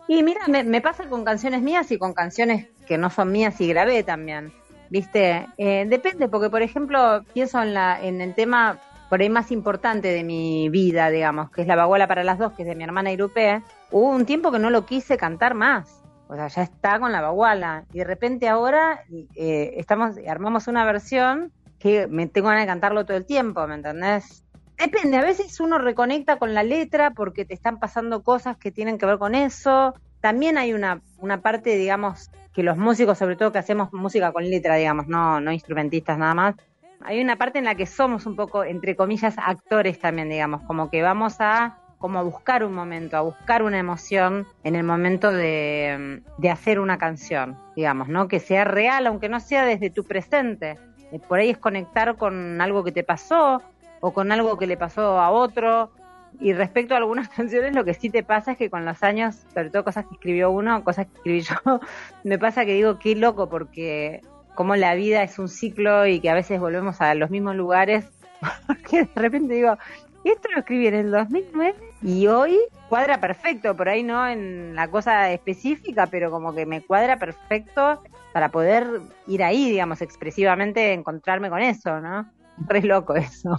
Y 0.07 0.23
mira, 0.23 0.41
me, 0.47 0.63
me 0.63 0.81
pasa 0.81 1.07
con 1.07 1.23
canciones 1.23 1.61
mías 1.61 1.91
y 1.91 1.99
con 1.99 2.15
canciones 2.15 2.65
que 2.87 2.97
no 2.97 3.11
son 3.11 3.31
mías 3.31 3.61
y 3.61 3.67
grabé 3.67 4.01
también. 4.01 4.51
¿Viste? 4.89 5.45
Eh, 5.59 5.85
depende, 5.87 6.27
porque 6.29 6.49
por 6.49 6.63
ejemplo, 6.63 7.23
pienso 7.31 7.61
en, 7.61 7.75
la, 7.75 8.03
en 8.03 8.21
el 8.21 8.33
tema 8.33 8.79
por 9.11 9.19
ahí 9.19 9.29
más 9.29 9.51
importante 9.51 10.07
de 10.07 10.23
mi 10.23 10.69
vida, 10.69 11.09
digamos, 11.09 11.51
que 11.51 11.63
es 11.63 11.67
La 11.67 11.75
Baguala 11.75 12.07
para 12.07 12.23
las 12.23 12.39
dos, 12.39 12.53
que 12.53 12.61
es 12.61 12.67
de 12.69 12.75
mi 12.75 12.85
hermana 12.85 13.11
Irupé. 13.11 13.61
Hubo 13.91 14.09
un 14.09 14.25
tiempo 14.25 14.53
que 14.53 14.59
no 14.59 14.69
lo 14.69 14.85
quise 14.85 15.17
cantar 15.17 15.53
más. 15.53 16.01
O 16.29 16.35
sea, 16.35 16.47
ya 16.47 16.61
está 16.61 16.97
con 16.97 17.11
La 17.11 17.19
Baguala. 17.19 17.83
Y 17.91 17.97
de 17.97 18.03
repente 18.05 18.47
ahora 18.47 19.03
eh, 19.35 19.73
estamos, 19.75 20.15
armamos 20.25 20.69
una 20.69 20.85
versión 20.85 21.51
que 21.77 22.07
me 22.07 22.25
tengo 22.27 22.47
ganas 22.47 22.63
de 22.63 22.67
cantarlo 22.67 23.05
todo 23.05 23.17
el 23.17 23.25
tiempo, 23.25 23.67
¿me 23.67 23.75
entendés? 23.75 24.45
Depende, 24.77 25.17
a 25.17 25.21
veces 25.23 25.59
uno 25.59 25.77
reconecta 25.77 26.39
con 26.39 26.53
la 26.53 26.63
letra 26.63 27.11
porque 27.11 27.43
te 27.43 27.53
están 27.53 27.79
pasando 27.79 28.23
cosas 28.23 28.55
que 28.55 28.71
tienen 28.71 28.97
que 28.97 29.07
ver 29.07 29.17
con 29.17 29.35
eso. 29.35 29.93
También 30.21 30.57
hay 30.57 30.71
una, 30.71 31.01
una 31.17 31.41
parte, 31.41 31.75
digamos, 31.75 32.31
que 32.53 32.63
los 32.63 32.77
músicos, 32.77 33.17
sobre 33.17 33.35
todo 33.35 33.51
que 33.51 33.59
hacemos 33.59 33.91
música 33.91 34.31
con 34.31 34.49
letra, 34.49 34.75
digamos, 34.75 35.07
no, 35.07 35.41
no 35.41 35.51
instrumentistas 35.51 36.17
nada 36.17 36.33
más, 36.33 36.55
hay 37.05 37.21
una 37.21 37.37
parte 37.37 37.59
en 37.59 37.65
la 37.65 37.75
que 37.75 37.85
somos 37.85 38.25
un 38.25 38.35
poco, 38.35 38.63
entre 38.63 38.95
comillas, 38.95 39.35
actores 39.37 39.99
también, 39.99 40.29
digamos, 40.29 40.63
como 40.63 40.89
que 40.89 41.01
vamos 41.01 41.37
a 41.39 41.77
como 42.01 42.17
a 42.17 42.23
buscar 42.23 42.63
un 42.63 42.73
momento, 42.73 43.15
a 43.15 43.21
buscar 43.21 43.61
una 43.61 43.77
emoción 43.77 44.47
en 44.63 44.75
el 44.75 44.83
momento 44.83 45.31
de, 45.31 46.23
de 46.39 46.49
hacer 46.49 46.79
una 46.79 46.97
canción, 46.97 47.55
digamos, 47.75 48.07
¿no? 48.07 48.27
Que 48.27 48.39
sea 48.39 48.63
real, 48.63 49.05
aunque 49.05 49.29
no 49.29 49.39
sea 49.39 49.65
desde 49.65 49.91
tu 49.91 50.03
presente. 50.03 50.79
Eh, 51.11 51.19
Por 51.19 51.37
ahí 51.37 51.51
es 51.51 51.59
conectar 51.59 52.17
con 52.17 52.59
algo 52.59 52.83
que 52.83 52.91
te 52.91 53.03
pasó 53.03 53.61
o 53.99 54.13
con 54.13 54.31
algo 54.31 54.57
que 54.57 54.65
le 54.65 54.77
pasó 54.77 55.19
a 55.19 55.29
otro. 55.29 55.91
Y 56.39 56.53
respecto 56.53 56.95
a 56.95 56.97
algunas 56.97 57.29
canciones, 57.37 57.75
lo 57.75 57.85
que 57.85 57.93
sí 57.93 58.09
te 58.09 58.23
pasa 58.23 58.53
es 58.53 58.57
que 58.57 58.71
con 58.71 58.83
los 58.83 59.03
años, 59.03 59.35
sobre 59.53 59.69
todo 59.69 59.83
cosas 59.83 60.05
que 60.07 60.15
escribió 60.15 60.49
uno, 60.49 60.83
cosas 60.83 61.05
que 61.05 61.13
escribí 61.17 61.41
yo, 61.41 61.55
me 62.23 62.39
pasa 62.39 62.65
que 62.65 62.73
digo, 62.73 62.97
qué 62.97 63.15
loco, 63.15 63.47
porque 63.47 64.21
como 64.55 64.75
la 64.75 64.95
vida 64.95 65.23
es 65.23 65.39
un 65.39 65.49
ciclo 65.49 66.05
y 66.05 66.19
que 66.19 66.29
a 66.29 66.33
veces 66.33 66.59
volvemos 66.59 67.01
a 67.01 67.13
los 67.15 67.29
mismos 67.29 67.55
lugares, 67.55 68.05
porque 68.67 69.03
de 69.03 69.21
repente 69.21 69.53
digo, 69.53 69.77
esto 70.23 70.49
lo 70.53 70.59
escribí 70.59 70.87
en 70.87 70.95
el 70.95 71.11
2009 71.11 71.75
y 72.03 72.27
hoy 72.27 72.59
cuadra 72.89 73.19
perfecto, 73.19 73.75
por 73.75 73.89
ahí 73.89 74.03
no 74.03 74.27
en 74.27 74.75
la 74.75 74.89
cosa 74.89 75.31
específica, 75.31 76.07
pero 76.07 76.29
como 76.29 76.53
que 76.53 76.65
me 76.65 76.81
cuadra 76.81 77.17
perfecto 77.17 78.03
para 78.33 78.49
poder 78.49 79.01
ir 79.27 79.43
ahí, 79.43 79.69
digamos, 79.69 80.01
expresivamente, 80.01 80.93
encontrarme 80.93 81.49
con 81.49 81.61
eso, 81.61 81.99
¿no? 81.99 82.31
Re 82.67 82.81
loco 82.81 83.15
eso. 83.15 83.57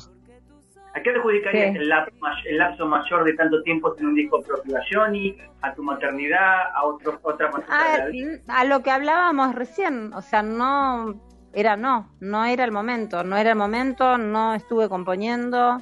¿A 0.94 1.00
qué 1.02 1.11
adjudicarías 1.11 1.72
Sí. 1.72 1.78
el, 1.78 1.88
lapso, 1.88 2.14
may- 2.20 2.46
el 2.46 2.59
lapso 2.59 2.87
mayor 2.87 3.24
de 3.24 3.33
tanto 3.35 3.62
tiempo 3.62 3.94
sin 3.96 4.09
un 4.09 4.14
disco 4.14 4.42
propio? 4.42 4.76
¿A 4.76 4.81
Johnny? 4.90 5.37
¿A 5.62 5.72
tu 5.74 5.83
maternidad? 5.83 6.62
¿A 6.74 6.85
otro, 6.85 7.18
otra 7.22 7.48
de 7.48 7.98
la 7.98 8.05
A, 8.05 8.07
vida? 8.09 8.38
a 8.48 8.64
lo 8.64 8.83
que 8.83 8.90
hablábamos 8.90 9.55
recién, 9.55 10.12
o 10.12 10.20
sea, 10.20 10.42
no 10.42 11.14
era 11.55 11.76
no, 11.76 12.09
no 12.20 12.44
era 12.44 12.64
el 12.64 12.72
momento, 12.72 13.24
no 13.24 13.37
era 13.37 13.50
el 13.50 13.57
momento, 13.57 14.18
no 14.18 14.55
estuve 14.55 14.88
componiendo, 14.88 15.78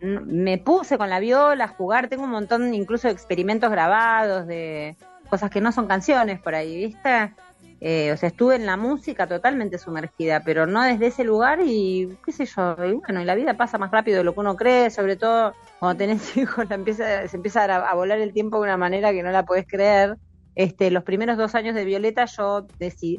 me 0.00 0.58
puse 0.58 0.98
con 0.98 1.08
la 1.10 1.18
viola 1.20 1.64
a 1.64 1.68
jugar, 1.68 2.08
tengo 2.08 2.24
un 2.24 2.30
montón 2.30 2.74
incluso 2.74 3.08
de 3.08 3.14
experimentos 3.14 3.70
grabados, 3.70 4.46
de 4.46 4.96
cosas 5.30 5.50
que 5.50 5.60
no 5.60 5.72
son 5.72 5.86
canciones 5.86 6.40
por 6.40 6.54
ahí, 6.54 6.76
¿viste? 6.86 7.32
Eh, 7.80 8.10
o 8.12 8.16
sea, 8.16 8.28
estuve 8.28 8.56
en 8.56 8.66
la 8.66 8.76
música 8.76 9.28
totalmente 9.28 9.78
sumergida, 9.78 10.42
pero 10.44 10.66
no 10.66 10.82
desde 10.82 11.06
ese 11.06 11.22
lugar 11.22 11.60
y 11.64 12.18
qué 12.24 12.32
sé 12.32 12.44
yo, 12.44 12.74
y 12.84 12.94
bueno, 12.94 13.22
y 13.22 13.24
la 13.24 13.36
vida 13.36 13.56
pasa 13.56 13.78
más 13.78 13.92
rápido 13.92 14.18
de 14.18 14.24
lo 14.24 14.34
que 14.34 14.40
uno 14.40 14.56
cree, 14.56 14.90
sobre 14.90 15.16
todo 15.16 15.54
cuando 15.78 15.96
tenés 15.98 16.36
hijos, 16.36 16.68
la 16.68 16.74
empieza, 16.74 17.28
se 17.28 17.36
empieza 17.36 17.64
a, 17.64 17.94
volar 17.94 18.18
el 18.18 18.32
tiempo 18.32 18.56
de 18.56 18.64
una 18.64 18.76
manera 18.76 19.12
que 19.12 19.22
no 19.22 19.30
la 19.30 19.44
podés 19.44 19.66
creer. 19.68 20.16
Este, 20.56 20.90
los 20.90 21.04
primeros 21.04 21.36
dos 21.36 21.54
años 21.54 21.76
de 21.76 21.84
Violeta 21.84 22.24
yo 22.24 22.66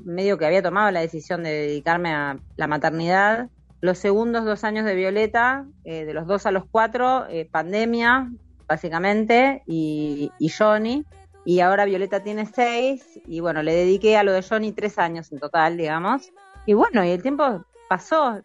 medio 0.03 0.37
que 0.37 0.45
había 0.45 0.61
tomado 0.61 0.91
la 0.91 0.99
decisión 0.99 1.41
de 1.43 1.51
dedicarme 1.51 2.13
a 2.13 2.37
la 2.57 2.67
maternidad. 2.67 3.47
Los 3.79 3.97
segundos 3.97 4.43
dos 4.43 4.65
años 4.65 4.83
de 4.83 4.93
Violeta, 4.93 5.65
eh, 5.85 6.03
de 6.03 6.13
los 6.13 6.27
dos 6.27 6.45
a 6.45 6.51
los 6.51 6.65
cuatro, 6.69 7.27
eh, 7.29 7.47
pandemia, 7.49 8.29
básicamente, 8.67 9.63
y, 9.65 10.33
y 10.37 10.49
Johnny. 10.49 11.05
Y 11.45 11.61
ahora 11.61 11.85
Violeta 11.85 12.21
tiene 12.21 12.45
seis, 12.45 13.19
y 13.25 13.39
bueno, 13.39 13.63
le 13.63 13.73
dediqué 13.73 14.17
a 14.17 14.23
lo 14.23 14.33
de 14.33 14.43
Johnny 14.43 14.71
tres 14.71 14.99
años 14.99 15.31
en 15.31 15.39
total, 15.39 15.77
digamos. 15.77 16.31
Y 16.65 16.73
bueno, 16.73 17.03
y 17.03 17.09
el 17.09 17.21
tiempo 17.21 17.65
pasó. 17.87 18.41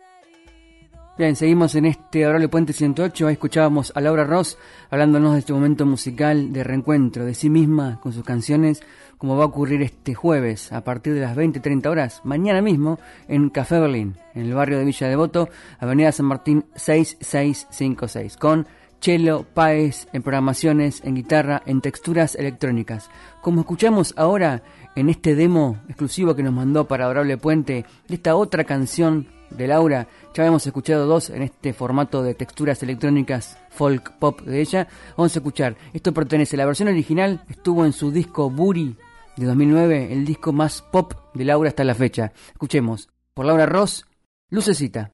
Bien, 1.16 1.36
seguimos 1.36 1.76
en 1.76 1.84
este 1.84 2.24
Adorable 2.24 2.48
Puente 2.48 2.72
108. 2.72 3.28
Ahí 3.28 3.34
escuchábamos 3.34 3.92
a 3.94 4.00
Laura 4.00 4.24
Ross 4.24 4.58
hablándonos 4.90 5.34
de 5.34 5.38
este 5.38 5.52
momento 5.52 5.86
musical 5.86 6.52
de 6.52 6.64
reencuentro 6.64 7.24
de 7.24 7.34
sí 7.34 7.48
misma 7.48 8.00
con 8.00 8.12
sus 8.12 8.24
canciones, 8.24 8.82
como 9.16 9.36
va 9.36 9.44
a 9.44 9.46
ocurrir 9.46 9.80
este 9.82 10.14
jueves 10.14 10.72
a 10.72 10.82
partir 10.82 11.14
de 11.14 11.20
las 11.20 11.36
20-30 11.36 11.86
horas, 11.86 12.20
mañana 12.24 12.60
mismo, 12.62 12.98
en 13.28 13.48
Café 13.50 13.78
Berlín, 13.78 14.16
en 14.34 14.42
el 14.42 14.54
barrio 14.54 14.76
de 14.76 14.86
Villa 14.86 15.06
Devoto, 15.06 15.48
Avenida 15.78 16.10
San 16.10 16.26
Martín 16.26 16.64
6656, 16.74 18.36
con 18.36 18.66
Chelo 19.04 19.44
Páez 19.52 20.08
en 20.14 20.22
programaciones, 20.22 21.02
en 21.04 21.14
guitarra, 21.14 21.62
en 21.66 21.82
texturas 21.82 22.36
electrónicas. 22.36 23.10
Como 23.42 23.60
escuchamos 23.60 24.14
ahora 24.16 24.62
en 24.96 25.10
este 25.10 25.34
demo 25.34 25.76
exclusivo 25.88 26.34
que 26.34 26.42
nos 26.42 26.54
mandó 26.54 26.88
para 26.88 27.04
Adorable 27.04 27.36
Puente, 27.36 27.84
esta 28.08 28.34
otra 28.34 28.64
canción 28.64 29.28
de 29.50 29.66
Laura, 29.66 30.08
ya 30.32 30.42
habíamos 30.42 30.66
escuchado 30.66 31.06
dos 31.06 31.28
en 31.28 31.42
este 31.42 31.74
formato 31.74 32.22
de 32.22 32.32
texturas 32.32 32.82
electrónicas 32.82 33.58
folk 33.68 34.12
pop 34.12 34.40
de 34.40 34.62
ella. 34.62 34.88
Vamos 35.18 35.36
a 35.36 35.38
escuchar, 35.38 35.76
esto 35.92 36.14
pertenece, 36.14 36.56
la 36.56 36.64
versión 36.64 36.88
original 36.88 37.44
estuvo 37.50 37.84
en 37.84 37.92
su 37.92 38.10
disco 38.10 38.48
Buri 38.48 38.96
de 39.36 39.44
2009, 39.44 40.14
el 40.14 40.24
disco 40.24 40.54
más 40.54 40.80
pop 40.80 41.12
de 41.34 41.44
Laura 41.44 41.68
hasta 41.68 41.84
la 41.84 41.94
fecha. 41.94 42.32
Escuchemos, 42.52 43.10
por 43.34 43.44
Laura 43.44 43.66
Ross, 43.66 44.06
Lucecita. 44.48 45.12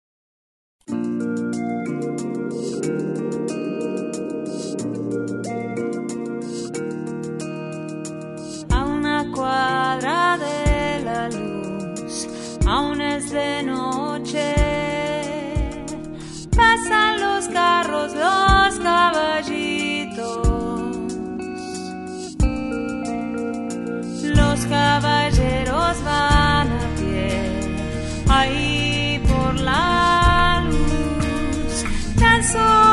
De 13.29 13.63
noche. 13.63 14.55
Pasan 16.57 17.21
los 17.21 17.49
carros, 17.49 18.15
los 18.15 18.79
caballitos. 18.79 20.49
Los 24.23 24.61
caballeros 24.67 26.03
van 26.05 26.69
a 26.69 26.95
pie, 26.99 27.43
ahí 28.29 29.23
por 29.29 29.61
la 29.61 30.65
luz, 30.67 31.85
tan 32.19 32.43
solo 32.43 32.90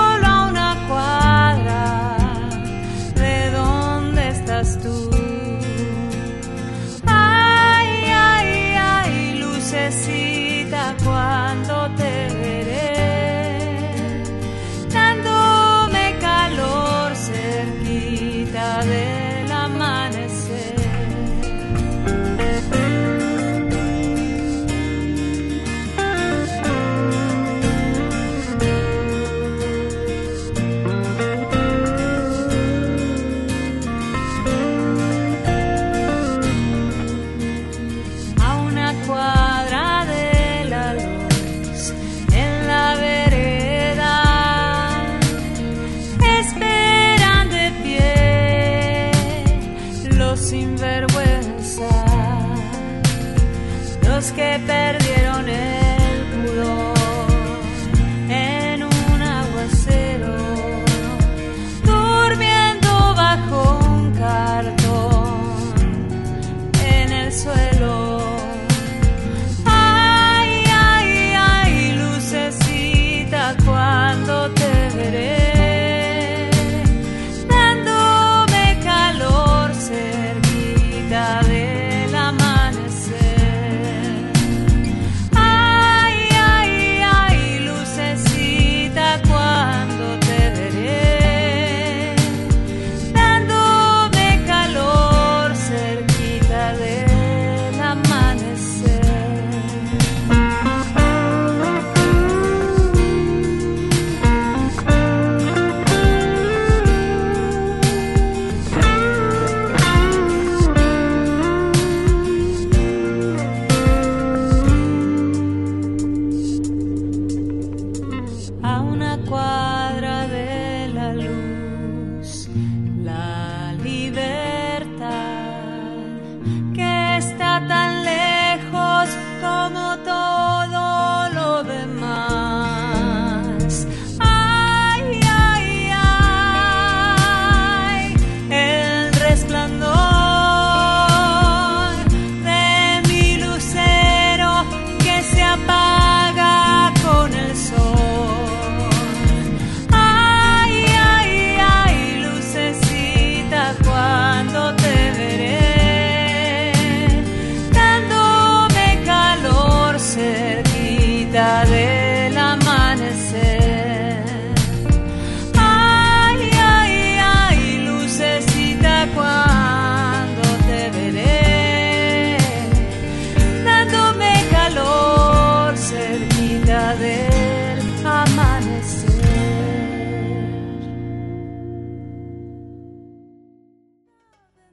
sinvergüenzas, 50.47 51.89
los 54.03 54.31
que 54.31 54.61
perdieron 54.65 55.49
el 55.49 55.86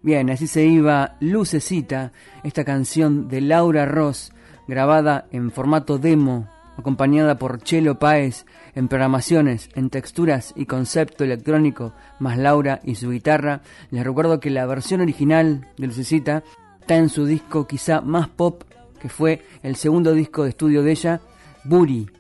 Bien, 0.04 0.28
así 0.28 0.46
se 0.46 0.66
iba 0.66 1.16
Lucecita, 1.20 2.12
esta 2.42 2.62
canción 2.62 3.26
de 3.26 3.40
Laura 3.40 3.86
Ross, 3.86 4.32
grabada 4.68 5.24
en 5.30 5.50
formato 5.50 5.96
demo, 5.96 6.46
acompañada 6.76 7.38
por 7.38 7.62
Chelo 7.62 7.98
Páez 7.98 8.44
en 8.74 8.88
programaciones, 8.88 9.70
en 9.74 9.88
texturas 9.88 10.52
y 10.56 10.66
concepto 10.66 11.24
electrónico, 11.24 11.94
más 12.18 12.36
Laura 12.36 12.80
y 12.84 12.96
su 12.96 13.12
guitarra. 13.12 13.62
Les 13.90 14.04
recuerdo 14.04 14.40
que 14.40 14.50
la 14.50 14.66
versión 14.66 15.00
original 15.00 15.68
de 15.78 15.86
Lucecita 15.86 16.44
está 16.82 16.96
en 16.96 17.08
su 17.08 17.24
disco 17.24 17.66
quizá 17.66 18.02
más 18.02 18.28
pop, 18.28 18.62
que 19.00 19.08
fue 19.08 19.40
el 19.62 19.74
segundo 19.74 20.12
disco 20.12 20.42
de 20.42 20.50
estudio 20.50 20.82
de 20.82 20.90
ella, 20.90 21.22
Buri, 21.64 22.10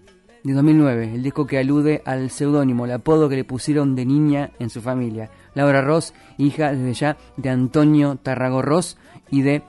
de 0.44 0.52
2009, 0.52 1.14
el 1.14 1.22
disco 1.22 1.46
que 1.46 1.58
alude 1.58 2.02
al 2.04 2.28
seudónimo, 2.28 2.84
el 2.84 2.92
apodo 2.92 3.30
que 3.30 3.36
le 3.36 3.44
pusieron 3.44 3.94
de 3.94 4.04
niña 4.04 4.50
en 4.58 4.68
su 4.68 4.82
familia. 4.82 5.30
Laura 5.54 5.80
Ross, 5.80 6.12
hija 6.36 6.72
desde 6.72 6.92
ya 6.92 7.16
de 7.38 7.48
Antonio 7.48 8.16
Tarrago 8.22 8.60
Ross 8.60 8.98
y 9.30 9.40
de 9.40 9.62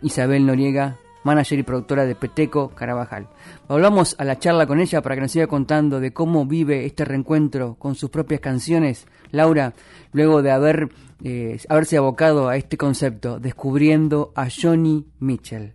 Isabel 0.00 0.46
Noriega, 0.46 0.96
manager 1.22 1.58
y 1.58 1.62
productora 1.62 2.06
de 2.06 2.14
Peteco 2.14 2.70
Carabajal. 2.70 3.28
Volvamos 3.68 4.16
a 4.18 4.24
la 4.24 4.38
charla 4.38 4.66
con 4.66 4.80
ella 4.80 5.02
para 5.02 5.16
que 5.16 5.20
nos 5.20 5.32
siga 5.32 5.46
contando 5.46 6.00
de 6.00 6.14
cómo 6.14 6.46
vive 6.46 6.86
este 6.86 7.04
reencuentro 7.04 7.74
con 7.78 7.94
sus 7.94 8.08
propias 8.08 8.40
canciones. 8.40 9.06
Laura, 9.32 9.74
luego 10.12 10.40
de 10.40 10.50
haber, 10.50 10.88
eh, 11.22 11.60
haberse 11.68 11.98
abocado 11.98 12.48
a 12.48 12.56
este 12.56 12.78
concepto, 12.78 13.38
descubriendo 13.38 14.32
a 14.34 14.48
Johnny 14.50 15.04
Mitchell 15.20 15.74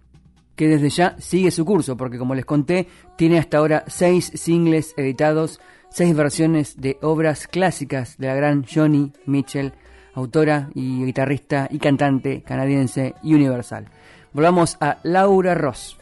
que 0.58 0.68
desde 0.68 0.90
ya 0.90 1.16
sigue 1.20 1.52
su 1.52 1.64
curso, 1.64 1.96
porque 1.96 2.18
como 2.18 2.36
les 2.36 2.44
conté, 2.44 2.88
tiene 3.16 3.38
hasta 3.38 3.60
ahora 3.60 3.86
seis 3.88 4.32
singles 4.34 4.94
editados, 4.98 5.62
seis 5.90 6.14
versiones 6.16 6.82
de 6.82 6.98
obras 7.02 7.48
clásicas 7.48 8.18
de 8.18 8.28
la 8.28 8.36
gran 8.36 8.66
Johnny 8.66 9.14
Mitchell, 9.26 9.72
autora 10.16 10.70
y 10.74 11.06
guitarrista 11.06 11.68
y 11.70 11.78
cantante 11.78 12.42
canadiense 12.42 13.14
y 13.22 13.36
universal. 13.36 13.86
Volvamos 14.34 14.78
a 14.82 14.98
Laura 15.04 15.54
Ross. 15.54 15.98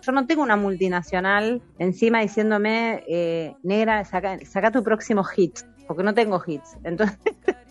Yo 0.00 0.12
no 0.12 0.26
tengo 0.26 0.42
una 0.42 0.56
multinacional 0.56 1.62
encima 1.78 2.20
diciéndome, 2.22 3.04
eh, 3.06 3.54
negra, 3.62 4.04
saca, 4.06 4.38
saca 4.46 4.70
tu 4.70 4.82
próximo 4.82 5.22
hit, 5.24 5.60
porque 5.86 6.02
no 6.02 6.14
tengo 6.14 6.42
hits. 6.44 6.78
Entonces, 6.84 7.18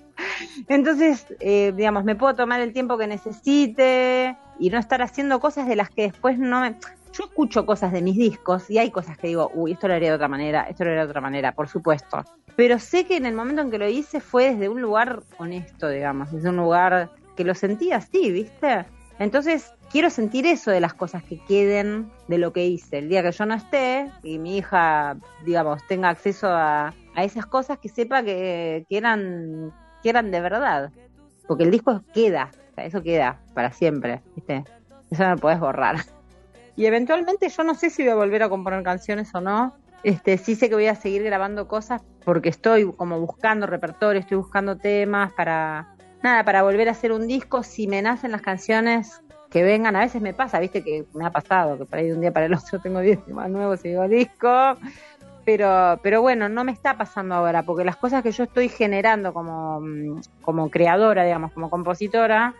entonces 0.70 1.26
eh, 1.40 1.74
digamos, 1.76 2.04
me 2.04 2.16
puedo 2.16 2.36
tomar 2.36 2.62
el 2.62 2.72
tiempo 2.72 3.00
que 3.00 3.08
necesite 3.08 4.38
y 4.62 4.70
no 4.70 4.78
estar 4.78 5.02
haciendo 5.02 5.40
cosas 5.40 5.68
de 5.68 5.76
las 5.76 5.90
que 5.90 6.04
después 6.04 6.38
no 6.38 6.62
me... 6.62 6.76
Yo 7.14 7.26
escucho 7.26 7.66
cosas 7.66 7.92
de 7.92 8.02
mis 8.02 8.16
discos 8.16 8.70
y 8.70 8.78
hay 8.78 8.92
cosas 8.92 9.18
que 9.18 9.28
digo, 9.28 9.52
uy, 9.56 9.74
esto 9.74 9.88
lo 9.88 9.96
haría 9.96 10.10
de 10.10 10.16
otra 10.16 10.28
manera, 10.30 10.62
esto 10.70 10.86
lo 10.86 10.92
haría 10.92 11.04
de 11.04 11.10
otra 11.10 11.20
manera, 11.20 11.52
por 11.54 11.68
supuesto. 11.68 12.24
Pero 12.56 12.78
sé 12.78 13.06
que 13.06 13.18
en 13.18 13.26
el 13.26 13.34
momento 13.34 13.64
en 13.64 13.72
que 13.72 13.80
lo 13.80 13.90
hice 13.90 14.22
fue 14.22 14.52
desde 14.52 14.70
un 14.70 14.82
lugar 14.82 15.24
honesto, 15.40 15.90
digamos, 15.90 16.32
desde 16.32 16.50
un 16.50 16.58
lugar 16.58 17.10
que 17.36 17.44
lo 17.44 17.56
sentía 17.56 17.98
así, 17.98 18.32
¿viste? 18.32 18.86
Entonces, 19.18 19.74
quiero 19.92 20.12
sentir 20.12 20.46
eso 20.46 20.70
de 20.70 20.80
las 20.80 20.94
cosas 20.94 21.24
que 21.24 21.40
queden 21.40 22.12
de 22.28 22.38
lo 22.38 22.54
que 22.54 22.66
hice. 22.68 23.00
El 23.00 23.10
día 23.10 23.24
que 23.24 23.32
yo 23.32 23.46
no 23.48 23.56
esté 23.56 24.12
y 24.22 24.38
mi 24.38 24.58
hija, 24.58 25.18
digamos, 25.44 25.86
tenga 25.88 26.10
acceso 26.10 26.48
a, 26.50 26.94
a 27.16 27.24
esas 27.24 27.48
cosas, 27.48 27.80
que 27.80 27.90
sepa 27.90 28.24
que, 28.24 28.86
que, 28.88 28.98
eran, 28.98 29.74
que 30.04 30.10
eran 30.10 30.30
de 30.30 30.40
verdad. 30.40 30.92
Porque 31.48 31.64
el 31.64 31.72
disco 31.72 32.04
queda, 32.14 32.52
sea, 32.76 32.86
eso 32.86 33.02
queda 33.02 33.40
para 33.54 33.72
siempre, 33.72 34.22
¿viste? 34.36 34.64
Eso 35.10 35.24
no 35.24 35.32
lo 35.32 35.38
puedes 35.38 35.60
borrar. 35.60 35.98
Y 36.78 36.86
eventualmente 36.86 37.50
yo 37.50 37.64
no 37.64 37.76
sé 37.76 37.90
si 37.90 38.02
voy 38.02 38.14
a 38.14 38.16
volver 38.16 38.44
a 38.44 38.50
componer 38.50 38.82
canciones 38.82 39.36
o 39.36 39.42
no. 39.42 39.76
Este, 40.04 40.38
sí 40.38 40.56
sé 40.56 40.70
que 40.70 40.76
voy 40.76 40.88
a 40.88 40.96
seguir 40.96 41.22
grabando 41.22 41.68
cosas 41.68 42.02
porque 42.24 42.50
estoy 42.50 42.92
como 42.94 43.20
buscando 43.20 43.68
repertorio, 43.68 44.22
estoy 44.22 44.38
buscando 44.38 44.78
temas 44.78 45.34
para 45.34 45.96
nada, 46.24 46.44
para 46.44 46.64
volver 46.64 46.88
a 46.88 46.94
hacer 46.94 47.12
un 47.12 47.28
disco. 47.28 47.62
Si 47.62 47.88
me 47.88 48.02
nacen 48.02 48.32
las 48.32 48.42
canciones 48.42 49.22
que 49.50 49.64
vengan, 49.64 49.96
a 49.96 50.00
veces 50.00 50.22
me 50.22 50.34
pasa, 50.34 50.60
viste 50.60 50.84
que 50.84 51.06
me 51.14 51.26
ha 51.26 51.30
pasado, 51.30 51.78
que 51.78 51.86
por 51.86 52.00
ahí 52.00 52.08
de 52.08 52.14
un 52.14 52.22
día 52.22 52.32
para 52.32 52.46
el 52.46 52.54
otro 52.54 52.80
tengo 52.84 53.02
10 53.02 53.26
temas 53.26 53.50
nuevos 53.50 53.84
y 53.86 53.90
digo 53.90 54.08
disco. 54.08 54.78
Pero, 55.46 56.00
pero 56.04 56.22
bueno, 56.22 56.50
no 56.50 56.64
me 56.64 56.72
está 56.72 56.98
pasando 56.98 57.36
ahora, 57.36 57.64
porque 57.64 57.84
las 57.84 57.98
cosas 57.98 58.22
que 58.22 58.32
yo 58.32 58.44
estoy 58.44 58.70
generando 58.70 59.34
como, 59.34 59.82
como 60.42 60.70
creadora, 60.70 61.24
digamos, 61.24 61.52
como 61.54 61.70
compositora, 61.70 62.54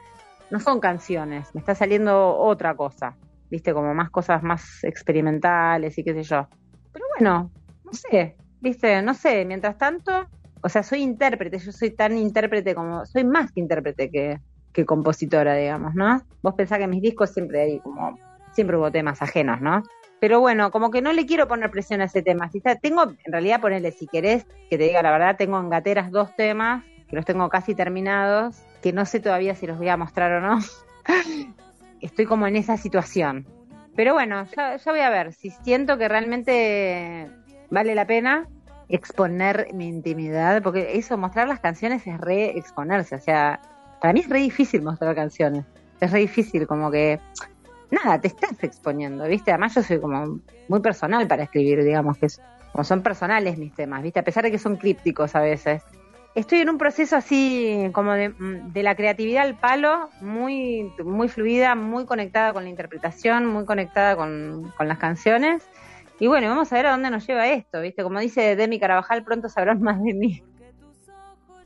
no 0.50 0.60
son 0.60 0.80
canciones, 0.80 1.54
me 1.54 1.60
está 1.60 1.76
saliendo 1.76 2.36
otra 2.38 2.76
cosa, 2.76 3.16
viste, 3.50 3.74
como 3.74 3.94
más 3.94 4.10
cosas 4.10 4.44
más 4.44 4.84
experimentales 4.84 5.98
y 5.98 6.04
qué 6.04 6.14
sé 6.14 6.24
yo. 6.24 6.48
Pero 6.92 7.06
bueno, 7.18 7.52
no 7.86 7.94
sé, 7.94 8.36
viste, 8.60 9.02
no 9.02 9.14
sé, 9.14 9.46
mientras 9.46 9.78
tanto, 9.78 10.28
o 10.62 10.70
sea, 10.70 10.84
soy 10.84 11.02
intérprete, 11.02 11.60
yo 11.60 11.72
soy 11.72 11.92
tan 11.92 12.18
intérprete 12.18 12.76
como, 12.76 13.06
soy 13.06 13.24
más 13.24 13.52
que 13.52 13.62
intérprete 13.62 14.10
que, 14.10 14.40
que 14.74 14.86
compositora, 14.86 15.56
digamos, 15.56 15.96
¿no? 15.96 16.22
Vos 16.42 16.56
pensás 16.56 16.80
que 16.80 16.88
mis 16.88 17.02
discos 17.02 17.30
siempre 17.30 17.62
hay 17.62 17.80
como, 17.80 18.18
siempre 18.54 18.78
hubo 18.78 18.92
temas 18.92 19.22
ajenos, 19.22 19.62
¿no? 19.62 19.84
Pero 20.22 20.40
bueno, 20.40 20.70
como 20.70 20.92
que 20.92 21.02
no 21.02 21.14
le 21.14 21.26
quiero 21.26 21.48
poner 21.48 21.72
presión 21.72 22.00
a 22.00 22.04
ese 22.04 22.22
tema. 22.22 22.48
Si 22.52 22.60
está, 22.60 22.76
tengo, 22.76 23.04
en 23.04 23.32
realidad, 23.32 23.60
ponerle, 23.60 23.92
si 23.92 24.06
querés, 24.06 24.46
que 24.70 24.78
te 24.78 24.84
diga 24.84 25.02
la 25.02 25.10
verdad, 25.10 25.36
tengo 25.36 25.60
en 25.60 25.72
gateras 25.72 26.12
dos 26.12 26.36
temas, 26.36 26.86
que 27.10 27.16
los 27.16 27.26
tengo 27.26 27.50
casi 27.50 27.74
terminados, 27.74 28.62
que 28.84 28.94
no 28.94 29.06
sé 29.06 29.20
todavía 29.20 29.56
si 29.56 29.66
los 29.66 29.80
voy 29.80 29.90
a 29.90 29.98
mostrar 29.98 30.32
o 30.34 30.42
no. 30.42 30.60
Estoy 32.02 32.28
como 32.28 32.46
en 32.46 32.56
esa 32.56 32.78
situación. 32.78 33.48
Pero 33.96 34.14
bueno, 34.14 34.46
ya, 34.56 34.78
ya 34.78 34.92
voy 34.92 35.02
a 35.02 35.10
ver 35.10 35.34
si 35.34 35.50
siento 35.50 35.98
que 35.98 36.08
realmente 36.08 37.28
vale 37.72 37.96
la 37.96 38.06
pena 38.06 38.48
exponer 38.90 39.70
mi 39.74 39.88
intimidad, 39.88 40.62
porque 40.62 40.98
eso, 40.98 41.18
mostrar 41.18 41.48
las 41.48 41.62
canciones 41.62 42.06
es 42.06 42.20
re 42.20 42.58
exponerse, 42.60 43.16
o 43.16 43.22
sea, 43.22 43.60
para 44.00 44.14
mí 44.14 44.20
es 44.20 44.30
re 44.30 44.40
difícil 44.40 44.84
mostrar 44.84 45.16
canciones, 45.16 45.66
es 46.00 46.12
re 46.12 46.20
difícil, 46.20 46.68
como 46.68 46.92
que, 46.92 47.20
nada, 47.92 48.20
te 48.20 48.28
estás 48.28 48.64
exponiendo, 48.64 49.26
¿viste? 49.26 49.52
Además 49.52 49.76
yo 49.76 49.84
soy 49.84 50.00
como 50.00 50.40
muy 50.68 50.80
personal 50.80 51.28
para 51.28 51.44
escribir, 51.44 51.84
digamos, 51.84 52.18
que 52.18 52.28
es, 52.28 52.42
como 52.72 52.84
son 52.84 53.04
personales 53.04 53.58
mis 53.58 53.74
temas, 53.74 54.02
¿viste? 54.02 54.20
A 54.20 54.24
pesar 54.24 54.44
de 54.44 54.52
que 54.52 54.60
son 54.60 54.78
crípticos 54.78 55.36
a 55.36 55.42
veces. 55.42 55.84
Estoy 56.34 56.60
en 56.60 56.70
un 56.70 56.78
proceso 56.78 57.18
así 57.18 57.90
como 57.92 58.14
de, 58.14 58.34
de 58.40 58.84
la 58.84 58.96
creatividad 58.96 59.44
al 59.44 59.56
palo, 59.56 60.10
muy, 60.22 60.92
muy 61.04 61.28
fluida, 61.28 61.76
muy 61.76 62.06
conectada 62.06 62.54
con 62.54 62.64
la 62.64 62.70
interpretación, 62.70 63.46
muy 63.46 63.66
conectada 63.66 64.16
con, 64.16 64.72
con 64.78 64.88
las 64.88 64.98
canciones 64.98 65.64
y 66.22 66.28
bueno, 66.28 66.50
vamos 66.50 66.72
a 66.72 66.76
ver 66.76 66.86
a 66.86 66.92
dónde 66.92 67.10
nos 67.10 67.26
lleva 67.26 67.48
esto, 67.48 67.82
¿viste? 67.82 68.04
Como 68.04 68.20
dice 68.20 68.56
Demi 68.56 68.80
Carabajal, 68.80 69.24
pronto 69.24 69.50
sabrán 69.50 69.82
más 69.82 70.00
de 70.04 70.14
mí. 70.14 70.44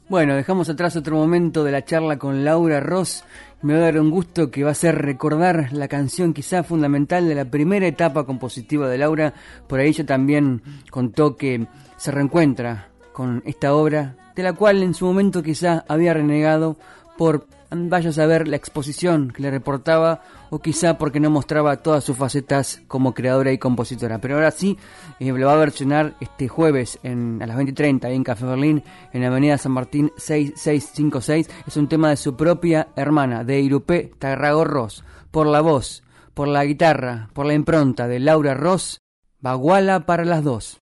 Bueno, 0.08 0.34
dejamos 0.34 0.70
atrás 0.70 0.96
otro 0.96 1.18
momento 1.18 1.66
de 1.66 1.74
la 1.74 1.84
charla 1.84 2.18
con 2.18 2.46
Laura 2.46 2.80
Ross. 2.80 3.26
Me 3.66 3.74
va 3.74 3.80
a 3.80 3.84
dar 3.86 4.00
un 4.00 4.12
gusto 4.12 4.52
que 4.52 4.64
va 4.64 4.70
a 4.70 4.76
ser 4.76 4.94
recordar 5.02 5.74
la 5.74 5.88
canción 5.88 6.36
quizá 6.36 6.62
fundamental 6.62 7.28
de 7.28 7.34
la 7.34 7.46
primera 7.46 7.88
etapa 7.88 8.24
compositiva 8.24 8.88
de 8.88 9.00
Laura. 9.00 9.34
Por 9.66 9.80
ahí 9.80 9.88
ella 9.88 10.06
también 10.06 10.62
contó 10.92 11.36
que 11.36 11.66
se 11.98 12.12
reencuentra 12.12 12.90
con 13.12 13.42
esta 13.44 13.74
obra, 13.74 14.18
de 14.36 14.44
la 14.44 14.54
cual 14.54 14.84
en 14.84 14.94
su 14.94 15.08
momento 15.08 15.42
quizá 15.42 15.84
había 15.88 16.14
renegado 16.14 16.78
por 17.18 17.48
vaya 17.72 18.10
a 18.10 18.14
saber 18.14 18.48
la 18.48 18.56
exposición 18.56 19.32
que 19.32 19.42
le 19.42 19.52
reportaba 19.52 20.22
o 20.50 20.60
quizá 20.60 20.98
porque 20.98 21.20
no 21.20 21.30
mostraba 21.30 21.78
todas 21.78 22.04
sus 22.04 22.18
facetas 22.18 22.82
como 22.88 23.14
creadora 23.14 23.52
y 23.52 23.58
compositora. 23.58 24.20
Pero 24.20 24.36
ahora 24.36 24.52
sí, 24.52 24.78
eh, 25.20 25.32
lo 25.32 25.48
va 25.48 25.54
a 25.54 25.58
versionar 25.58 26.16
este 26.20 26.48
jueves 26.48 27.00
en, 27.04 27.42
a 27.42 27.48
las 27.48 27.58
20.30 27.58 28.12
en 28.12 28.24
Café 28.24 28.46
Berlín, 28.46 28.84
en 29.12 29.24
Avenida 29.24 29.58
San 29.58 29.72
Martín 29.72 30.12
6656. 30.18 31.50
Es 31.68 31.78
un 31.78 31.88
tema 31.88 32.10
de 32.10 32.18
su 32.18 32.36
propia 32.36 32.90
hermana, 32.96 33.44
de 33.44 33.60
Irupé 33.60 34.12
Tarrago 34.20 34.64
Ross, 34.64 35.04
por 35.32 35.48
la 35.48 35.62
voz, 35.62 36.04
por 36.34 36.48
la 36.48 36.64
guitarra, 36.66 37.30
por 37.34 37.46
la 37.46 37.54
impronta 37.54 38.08
de 38.08 38.20
Laura 38.20 38.54
Ross, 38.54 39.02
Baguala 39.40 40.06
para 40.08 40.26
las 40.26 40.44
dos. 40.44 40.80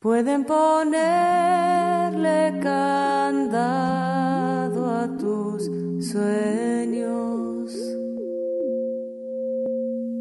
Pueden 0.00 0.44
ponerle 0.44 1.00
candado 2.60 4.13
tus 5.24 5.64
sueños. 6.10 7.72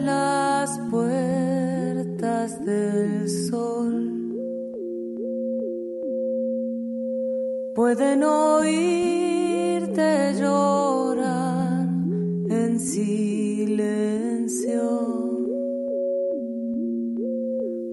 las 0.00 0.80
puertas 0.90 2.64
del 2.64 3.28
sol. 3.28 3.96
Pueden 7.74 8.24
oírte 8.24 10.08
llorar 10.38 11.88
en 12.48 12.80
silencio 12.80 14.20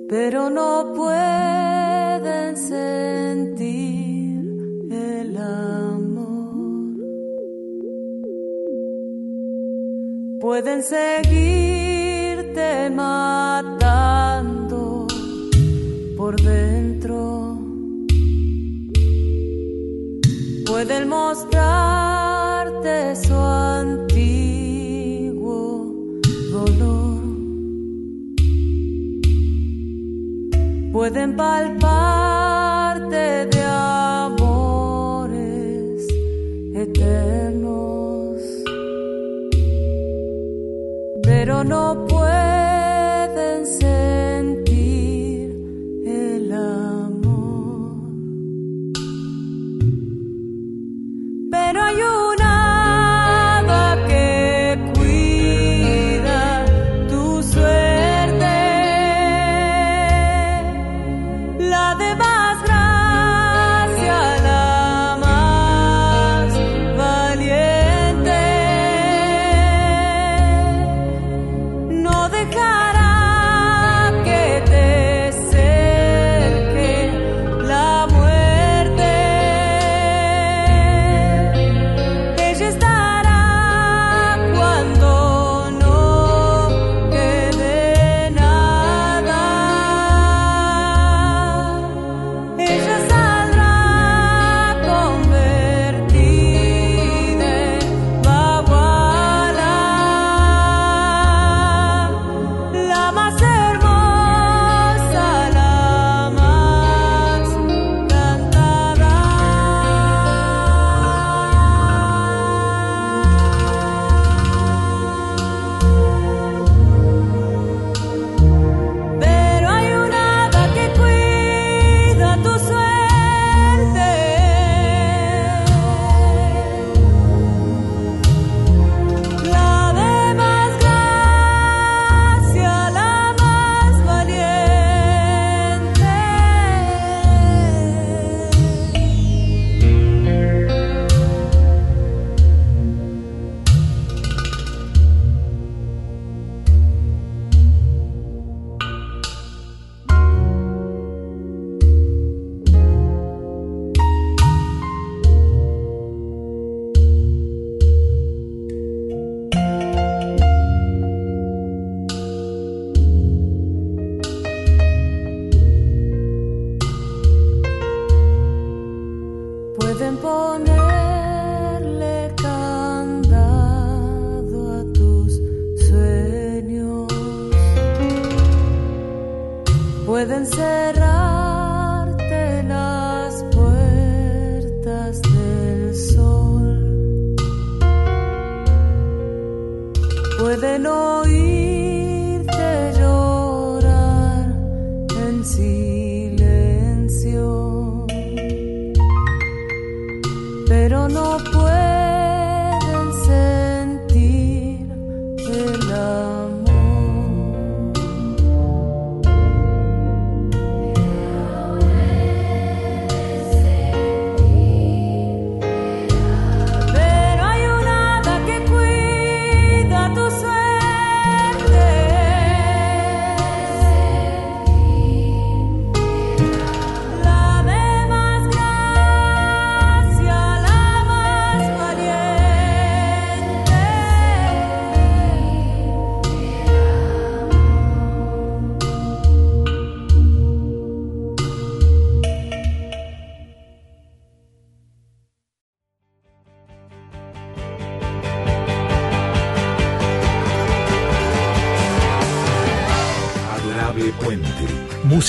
pero 0.09 0.49
no 0.49 0.93
pueden 0.95 1.66
Pueden 10.59 10.81
seguirte 10.81 12.65
matando 12.89 14.25
por 16.17 16.35
dentro. 16.41 17.59
Pueden 20.65 21.09
mostrarte 21.09 21.95
su 23.17 23.35
antiguo 23.35 24.33
dolor. 26.51 27.21
pueden 30.91 31.35
palparte 31.35 32.26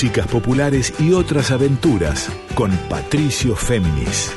Músicas 0.01 0.27
populares 0.27 0.93
y 0.97 1.11
otras 1.11 1.51
aventuras 1.51 2.31
con 2.55 2.71
Patricio 2.87 3.53
Féminis. 3.53 4.33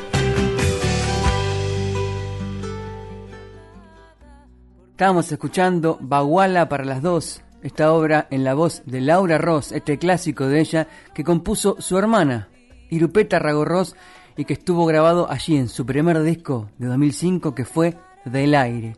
Estábamos 4.90 5.30
escuchando 5.30 5.98
Baguala 6.00 6.68
para 6.68 6.84
las 6.84 7.00
dos, 7.00 7.42
esta 7.62 7.92
obra 7.92 8.26
en 8.32 8.42
la 8.42 8.54
voz 8.54 8.82
de 8.86 9.02
Laura 9.02 9.38
Ross, 9.38 9.70
este 9.70 9.98
clásico 9.98 10.48
de 10.48 10.58
ella 10.58 10.88
que 11.14 11.22
compuso 11.22 11.76
su 11.78 11.96
hermana, 11.96 12.48
Irupeta 12.90 13.38
Ragorros, 13.38 13.94
y 14.36 14.46
que 14.46 14.54
estuvo 14.54 14.84
grabado 14.84 15.30
allí 15.30 15.56
en 15.56 15.68
su 15.68 15.86
primer 15.86 16.24
disco 16.24 16.70
de 16.78 16.88
2005 16.88 17.54
que 17.54 17.64
fue 17.64 17.96
Del 18.24 18.56
Aire. 18.56 18.96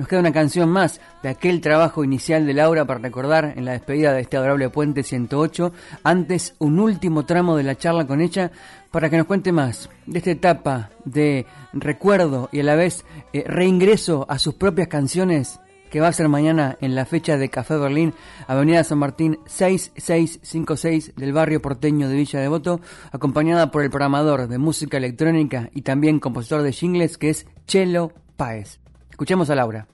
Nos 0.00 0.08
queda 0.08 0.20
una 0.20 0.32
canción 0.32 0.70
más 0.70 0.98
de 1.22 1.28
aquel 1.28 1.60
trabajo 1.60 2.02
inicial 2.02 2.46
de 2.46 2.54
Laura 2.54 2.86
para 2.86 3.00
recordar 3.00 3.52
en 3.54 3.66
la 3.66 3.72
despedida 3.72 4.14
de 4.14 4.22
este 4.22 4.38
adorable 4.38 4.70
Puente 4.70 5.02
108. 5.02 5.74
Antes, 6.04 6.54
un 6.58 6.80
último 6.80 7.26
tramo 7.26 7.54
de 7.54 7.64
la 7.64 7.76
charla 7.76 8.06
con 8.06 8.22
ella 8.22 8.50
para 8.90 9.10
que 9.10 9.18
nos 9.18 9.26
cuente 9.26 9.52
más 9.52 9.90
de 10.06 10.16
esta 10.16 10.30
etapa 10.30 10.88
de 11.04 11.44
recuerdo 11.74 12.48
y 12.50 12.60
a 12.60 12.62
la 12.62 12.76
vez 12.76 13.04
eh, 13.34 13.44
reingreso 13.46 14.24
a 14.30 14.38
sus 14.38 14.54
propias 14.54 14.88
canciones 14.88 15.60
que 15.90 16.00
va 16.00 16.08
a 16.08 16.14
ser 16.14 16.28
mañana 16.28 16.78
en 16.80 16.94
la 16.94 17.04
fecha 17.04 17.36
de 17.36 17.50
Café 17.50 17.76
Berlín, 17.76 18.14
Avenida 18.46 18.82
San 18.84 19.00
Martín 19.00 19.38
6656 19.44 21.12
del 21.14 21.34
barrio 21.34 21.60
porteño 21.60 22.08
de 22.08 22.16
Villa 22.16 22.40
Devoto, 22.40 22.80
acompañada 23.12 23.70
por 23.70 23.82
el 23.82 23.90
programador 23.90 24.48
de 24.48 24.56
música 24.56 24.96
electrónica 24.96 25.68
y 25.74 25.82
también 25.82 26.20
compositor 26.20 26.62
de 26.62 26.72
jingles 26.72 27.18
que 27.18 27.28
es 27.28 27.46
Chelo 27.66 28.14
Páez. 28.38 28.79
Escuchemos 29.20 29.50
a 29.50 29.54
Laura. 29.54 29.86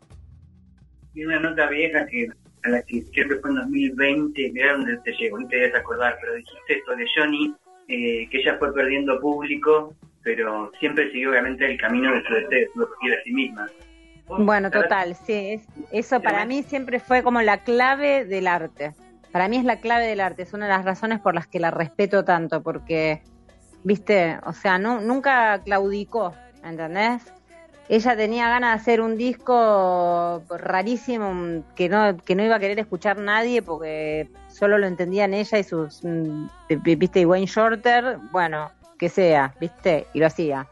Tiene 1.12 1.36
una 1.36 1.50
nota 1.50 1.66
vieja 1.68 2.06
que 2.06 2.28
a 2.62 2.68
la 2.68 2.80
que 2.82 3.02
siempre 3.12 3.40
fue 3.40 3.50
en 3.50 3.56
2020, 3.56 4.52
mira 4.52 4.74
dónde 4.74 4.98
te 4.98 5.10
llegó, 5.14 5.40
no 5.40 5.48
te 5.48 5.56
debes 5.56 5.74
acordar, 5.74 6.16
pero 6.20 6.34
dijiste 6.34 6.74
esto 6.78 6.94
de 6.94 7.06
Johnny, 7.12 7.52
eh, 7.88 8.28
que 8.30 8.38
ella 8.38 8.54
fue 8.60 8.72
perdiendo 8.72 9.18
público, 9.20 9.92
pero 10.22 10.70
siempre 10.78 11.10
siguió 11.10 11.30
obviamente 11.30 11.66
el 11.68 11.76
camino 11.76 12.14
de 12.14 12.22
su 12.22 12.34
deseo, 12.34 12.68
su 12.72 12.82
objetivo 12.84 13.14
a 13.18 13.24
sí 13.24 13.32
misma. 13.32 13.66
Bueno, 14.28 14.70
total, 14.70 15.16
sí, 15.16 15.32
es- 15.54 15.66
eso 15.90 16.22
para 16.22 16.44
mí 16.46 16.62
siempre 16.62 17.00
fue 17.00 17.24
como 17.24 17.42
la 17.42 17.64
clave 17.64 18.24
del 18.26 18.46
arte. 18.46 18.92
Para 19.32 19.48
mí 19.48 19.56
es 19.56 19.64
la 19.64 19.80
clave 19.80 20.06
del 20.06 20.20
arte, 20.20 20.42
es 20.42 20.52
una 20.52 20.66
de 20.66 20.72
las 20.72 20.84
razones 20.84 21.18
por 21.18 21.34
las 21.34 21.48
que 21.48 21.58
la 21.58 21.72
respeto 21.72 22.24
tanto, 22.24 22.62
porque, 22.62 23.22
viste, 23.82 24.38
o 24.46 24.52
sea, 24.52 24.78
nu- 24.78 25.00
nunca 25.00 25.60
claudicó, 25.64 26.32
¿entendés? 26.62 27.32
Ella 27.88 28.16
tenía 28.16 28.48
ganas 28.48 28.70
de 28.76 28.80
hacer 28.82 29.00
un 29.00 29.16
disco 29.16 30.42
rarísimo 30.50 31.28
un- 31.30 31.64
que 31.76 31.88
no, 31.88 32.16
que 32.16 32.34
no 32.34 32.44
iba 32.44 32.56
a 32.56 32.58
querer 32.60 32.78
escuchar 32.80 33.18
nadie 33.18 33.62
porque 33.62 34.28
solo 34.48 34.78
lo 34.78 34.86
entendían 34.86 35.34
ella 35.34 35.58
y 35.58 35.64
sus, 35.64 36.02
mm, 36.02 36.46
viste, 36.98 37.20
y 37.20 37.24
Wayne 37.24 37.46
Shorter, 37.46 38.18
bueno, 38.32 38.70
que 38.98 39.08
sea, 39.08 39.54
viste, 39.60 40.06
y 40.14 40.18
lo 40.20 40.26
hacía 40.26 40.66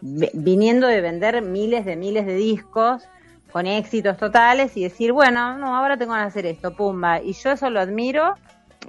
vi- 0.00 0.30
viniendo 0.34 0.86
de 0.86 1.00
vender 1.00 1.42
miles 1.42 1.84
de 1.84 1.96
miles 1.96 2.26
de 2.26 2.34
discos 2.36 3.02
con 3.50 3.66
éxitos 3.66 4.16
totales 4.16 4.76
y 4.76 4.84
decir, 4.84 5.12
bueno, 5.12 5.58
no, 5.58 5.76
ahora 5.76 5.96
tengo 5.96 6.14
de 6.14 6.20
hacer 6.22 6.46
esto, 6.46 6.74
pumba. 6.74 7.20
Y 7.20 7.32
yo 7.34 7.50
eso 7.50 7.70
lo 7.70 7.80
admiro, 7.80 8.34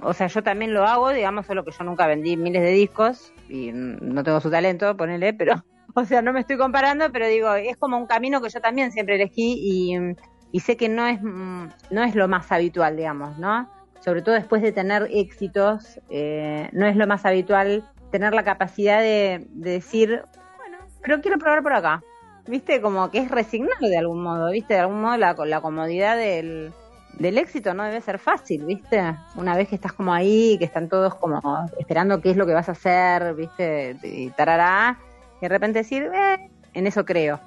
o 0.02 0.12
sea, 0.12 0.26
yo 0.28 0.42
también 0.42 0.72
lo 0.72 0.86
hago, 0.86 1.10
digamos, 1.10 1.46
solo 1.46 1.64
que 1.64 1.70
yo 1.72 1.84
nunca 1.84 2.06
vendí 2.06 2.36
miles 2.36 2.62
de 2.62 2.70
discos 2.70 3.32
y 3.48 3.72
mm, 3.72 3.98
no 4.14 4.22
tengo 4.22 4.40
su 4.40 4.50
talento, 4.50 4.96
ponele, 4.96 5.34
pero, 5.34 5.62
o 6.04 6.04
sea, 6.04 6.22
no 6.22 6.32
me 6.32 6.40
estoy 6.40 6.56
comparando, 6.56 7.10
pero 7.12 7.26
digo, 7.26 7.54
es 7.54 7.76
como 7.76 7.96
un 7.96 8.06
camino 8.06 8.40
que 8.40 8.48
yo 8.48 8.60
también 8.60 8.92
siempre 8.92 9.16
elegí 9.16 10.16
y, 10.52 10.60
sé 10.60 10.76
que 10.76 10.88
no 10.88 11.06
es, 11.06 11.20
mm, 11.22 11.66
no 11.90 12.04
es 12.04 12.14
lo 12.14 12.28
más 12.28 12.50
habitual, 12.52 12.96
digamos, 12.96 13.38
¿no? 13.38 13.68
Sobre 14.00 14.22
todo 14.22 14.34
después 14.34 14.62
de 14.62 14.72
tener 14.72 15.08
éxitos, 15.10 16.00
eh, 16.10 16.68
no 16.72 16.86
es 16.86 16.96
lo 16.96 17.06
más 17.06 17.24
habitual 17.24 17.88
tener 18.10 18.34
la 18.34 18.44
capacidad 18.44 19.00
de, 19.00 19.46
de 19.50 19.70
decir, 19.70 20.22
bueno, 20.58 20.78
pero 21.02 21.20
quiero 21.20 21.38
probar 21.38 21.62
por 21.62 21.72
acá. 21.72 22.02
¿Viste? 22.46 22.82
Como 22.82 23.10
que 23.10 23.18
es 23.18 23.30
resignar 23.30 23.78
de 23.80 23.96
algún 23.96 24.22
modo, 24.22 24.50
¿viste? 24.50 24.74
De 24.74 24.80
algún 24.80 25.00
modo 25.00 25.16
la, 25.16 25.32
la 25.32 25.60
comodidad 25.62 26.14
del, 26.16 26.74
del 27.18 27.38
éxito 27.38 27.72
no 27.74 27.84
debe 27.84 28.00
ser 28.00 28.18
fácil, 28.18 28.66
¿viste? 28.66 29.02
Una 29.36 29.56
vez 29.56 29.68
que 29.68 29.76
estás 29.76 29.92
como 29.92 30.12
ahí, 30.12 30.56
que 30.58 30.64
están 30.64 30.88
todos 30.88 31.14
como 31.14 31.40
esperando 31.78 32.20
qué 32.20 32.30
es 32.30 32.36
lo 32.36 32.46
que 32.46 32.52
vas 32.52 32.68
a 32.68 32.72
hacer, 32.72 33.34
¿viste? 33.34 33.96
Y 34.02 34.30
tarará, 34.30 34.98
de 35.44 35.48
repente 35.48 35.80
decir, 35.80 36.10
eh, 36.14 36.50
en 36.72 36.86
eso 36.86 37.04
creo. 37.04 37.38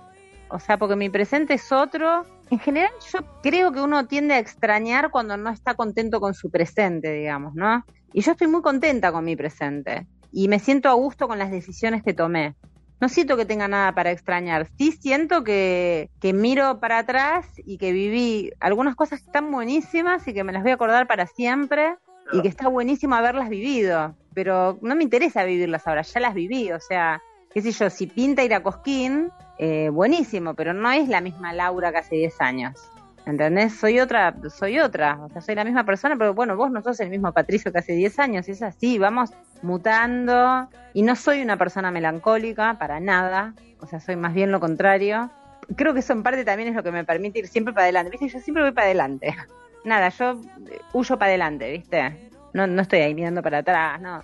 O 0.50 0.60
sea, 0.60 0.78
porque 0.78 0.96
mi 0.96 1.10
presente 1.10 1.56
es 1.56 1.72
otro. 1.72 2.24
En 2.50 2.60
general, 2.60 2.92
yo 3.12 3.20
creo 3.42 3.72
que 3.72 3.82
uno 3.82 4.06
tiende 4.06 4.36
a 4.36 4.40
extrañar 4.40 5.10
cuando 5.10 5.36
no 5.36 5.50
está 5.50 5.74
contento 5.74 6.20
con 6.20 6.34
su 6.34 6.50
presente, 6.50 7.12
digamos, 7.12 7.56
¿no? 7.56 7.84
Y 8.14 8.22
yo 8.22 8.32
estoy 8.32 8.48
muy 8.48 8.62
contenta 8.62 9.12
con 9.12 9.26
mi 9.26 9.36
presente. 9.36 10.08
Y 10.32 10.48
me 10.48 10.60
siento 10.60 10.90
a 10.90 10.94
gusto 10.94 11.28
con 11.28 11.40
las 11.40 11.52
decisiones 11.52 12.04
que 12.04 12.14
tomé. 12.14 12.56
No 13.02 13.10
siento 13.10 13.36
que 13.36 13.46
tenga 13.46 13.68
nada 13.68 13.94
para 13.94 14.12
extrañar. 14.12 14.68
Sí 14.78 14.92
siento 14.92 15.44
que, 15.44 16.10
que 16.20 16.34
miro 16.34 16.80
para 16.80 17.00
atrás 17.00 17.46
y 17.66 17.78
que 17.78 17.92
viví 17.92 18.52
algunas 18.60 18.96
cosas 18.96 19.22
que 19.22 19.26
están 19.26 19.52
buenísimas 19.52 20.28
y 20.28 20.34
que 20.34 20.44
me 20.44 20.54
las 20.54 20.64
voy 20.64 20.72
a 20.72 20.76
acordar 20.76 21.08
para 21.08 21.26
siempre 21.26 21.96
y 22.32 22.42
que 22.42 22.48
está 22.48 22.68
buenísimo 22.68 23.16
haberlas 23.16 23.50
vivido. 23.50 24.16
Pero 24.34 24.78
no 24.82 24.96
me 24.96 25.04
interesa 25.04 25.44
vivirlas 25.44 25.88
ahora, 25.88 26.04
ya 26.04 26.20
las 26.20 26.34
viví. 26.34 26.72
O 26.72 26.80
sea, 26.80 27.22
qué 27.54 27.62
sé 27.62 27.72
yo, 27.72 27.90
si 27.90 28.08
pinta 28.08 28.44
ir 28.44 28.54
a 28.54 28.62
Cosquín, 28.62 29.32
eh, 29.58 29.90
buenísimo, 29.90 30.54
pero 30.54 30.74
no 30.74 30.92
es 30.92 31.08
la 31.10 31.22
misma 31.22 31.54
Laura 31.54 31.92
que 31.92 31.98
hace 31.98 32.16
10 32.16 32.42
años. 32.42 32.92
¿Entendés? 33.26 33.78
Soy 33.78 34.00
otra, 34.00 34.34
soy 34.50 34.80
otra, 34.80 35.20
o 35.22 35.30
sea, 35.30 35.42
soy 35.42 35.56
la 35.56 35.66
misma 35.66 35.84
persona, 35.84 36.16
pero 36.16 36.34
bueno, 36.34 36.56
vos 36.56 36.72
no 36.72 36.82
sos 36.82 36.98
el 37.02 37.10
mismo 37.10 37.34
Patricio 37.34 37.74
que 37.74 37.80
hace 37.80 37.92
10 37.92 38.20
años, 38.20 38.48
es 38.48 38.62
así, 38.62 38.98
vamos 38.98 39.32
mutando, 39.62 40.70
y 40.94 41.02
no 41.02 41.14
soy 41.18 41.42
una 41.42 41.58
persona 41.58 41.92
melancólica, 41.92 42.78
para 42.80 43.02
nada, 43.02 43.54
o 43.82 43.86
sea, 43.86 44.00
soy 44.00 44.16
más 44.16 44.34
bien 44.34 44.52
lo 44.52 44.62
contrario. 44.62 45.30
Creo 45.76 45.94
que 45.94 46.00
eso 46.00 46.14
en 46.14 46.24
parte 46.24 46.46
también 46.46 46.70
es 46.70 46.76
lo 46.76 46.84
que 46.84 46.92
me 46.92 47.04
permite 47.04 47.40
ir 47.40 47.48
siempre 47.48 47.74
para 47.74 47.84
adelante, 47.84 48.12
¿viste? 48.12 48.30
Yo 48.30 48.40
siempre 48.40 48.64
voy 48.64 48.72
para 48.72 48.86
adelante. 48.86 49.36
Nada, 49.84 50.08
yo 50.10 50.40
eh, 50.72 50.80
huyo 50.94 51.20
para 51.20 51.30
adelante, 51.30 51.70
¿viste? 51.70 52.32
No, 52.54 52.66
no 52.66 52.82
estoy 52.82 53.00
ahí 53.00 53.14
mirando 53.14 53.42
para 53.42 53.58
atrás, 53.58 54.00
no, 54.00 54.22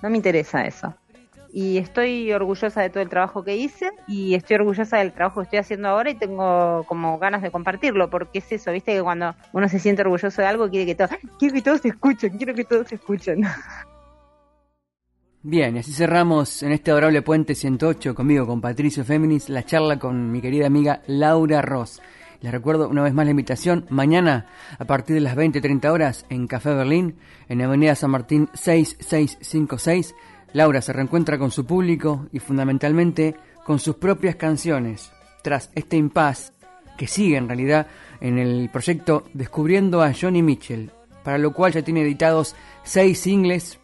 no 0.00 0.08
me 0.08 0.16
interesa 0.16 0.64
eso 0.64 0.94
y 1.58 1.78
estoy 1.78 2.30
orgullosa 2.34 2.82
de 2.82 2.90
todo 2.90 3.02
el 3.02 3.08
trabajo 3.08 3.42
que 3.42 3.56
hice 3.56 3.90
y 4.06 4.34
estoy 4.34 4.56
orgullosa 4.56 4.98
del 4.98 5.14
trabajo 5.14 5.40
que 5.40 5.44
estoy 5.44 5.60
haciendo 5.60 5.88
ahora 5.88 6.10
y 6.10 6.14
tengo 6.14 6.84
como 6.84 7.18
ganas 7.18 7.40
de 7.40 7.50
compartirlo 7.50 8.10
porque 8.10 8.40
es 8.40 8.52
eso, 8.52 8.72
viste 8.72 8.92
que 8.92 9.02
cuando 9.02 9.34
uno 9.54 9.66
se 9.66 9.78
siente 9.78 10.02
orgulloso 10.02 10.42
de 10.42 10.48
algo 10.48 10.68
quiere 10.68 10.84
que 10.84 10.94
todos, 10.94 11.12
quiero 11.38 11.54
que 11.54 11.62
todos 11.62 11.82
escuchen, 11.86 12.36
quiero 12.36 12.54
que 12.54 12.64
todos 12.64 12.88
se 12.88 12.96
escuchen. 12.96 13.40
Bien, 15.42 15.78
así 15.78 15.94
cerramos 15.94 16.62
en 16.62 16.72
este 16.72 16.90
adorable 16.90 17.22
puente 17.22 17.54
108 17.54 18.14
conmigo, 18.14 18.46
con 18.46 18.60
Patricio 18.60 19.02
Féminis, 19.02 19.48
la 19.48 19.64
charla 19.64 19.98
con 19.98 20.30
mi 20.30 20.42
querida 20.42 20.66
amiga 20.66 21.00
Laura 21.06 21.62
Ross. 21.62 22.02
Les 22.42 22.52
recuerdo 22.52 22.86
una 22.86 23.02
vez 23.02 23.14
más 23.14 23.24
la 23.24 23.30
invitación, 23.30 23.86
mañana 23.88 24.46
a 24.78 24.84
partir 24.84 25.14
de 25.14 25.22
las 25.22 25.36
20-30 25.36 25.90
horas 25.90 26.26
en 26.28 26.48
Café 26.48 26.74
Berlín, 26.74 27.16
en 27.48 27.62
Avenida 27.62 27.94
San 27.94 28.10
Martín 28.10 28.50
6656. 28.52 30.14
Laura 30.56 30.80
se 30.80 30.94
reencuentra 30.94 31.36
con 31.36 31.50
su 31.50 31.66
público 31.66 32.28
y 32.32 32.38
fundamentalmente 32.38 33.36
con 33.62 33.78
sus 33.78 33.96
propias 33.96 34.36
canciones, 34.36 35.12
tras 35.42 35.70
este 35.74 35.98
impasse 35.98 36.54
que 36.96 37.06
sigue 37.06 37.36
en 37.36 37.46
realidad 37.46 37.88
en 38.22 38.38
el 38.38 38.70
proyecto 38.72 39.24
Descubriendo 39.34 40.00
a 40.00 40.14
Johnny 40.18 40.42
Mitchell, 40.42 40.92
para 41.22 41.36
lo 41.36 41.52
cual 41.52 41.72
ya 41.72 41.82
tiene 41.82 42.00
editados 42.00 42.56
seis 42.84 43.20
singles, 43.20 43.78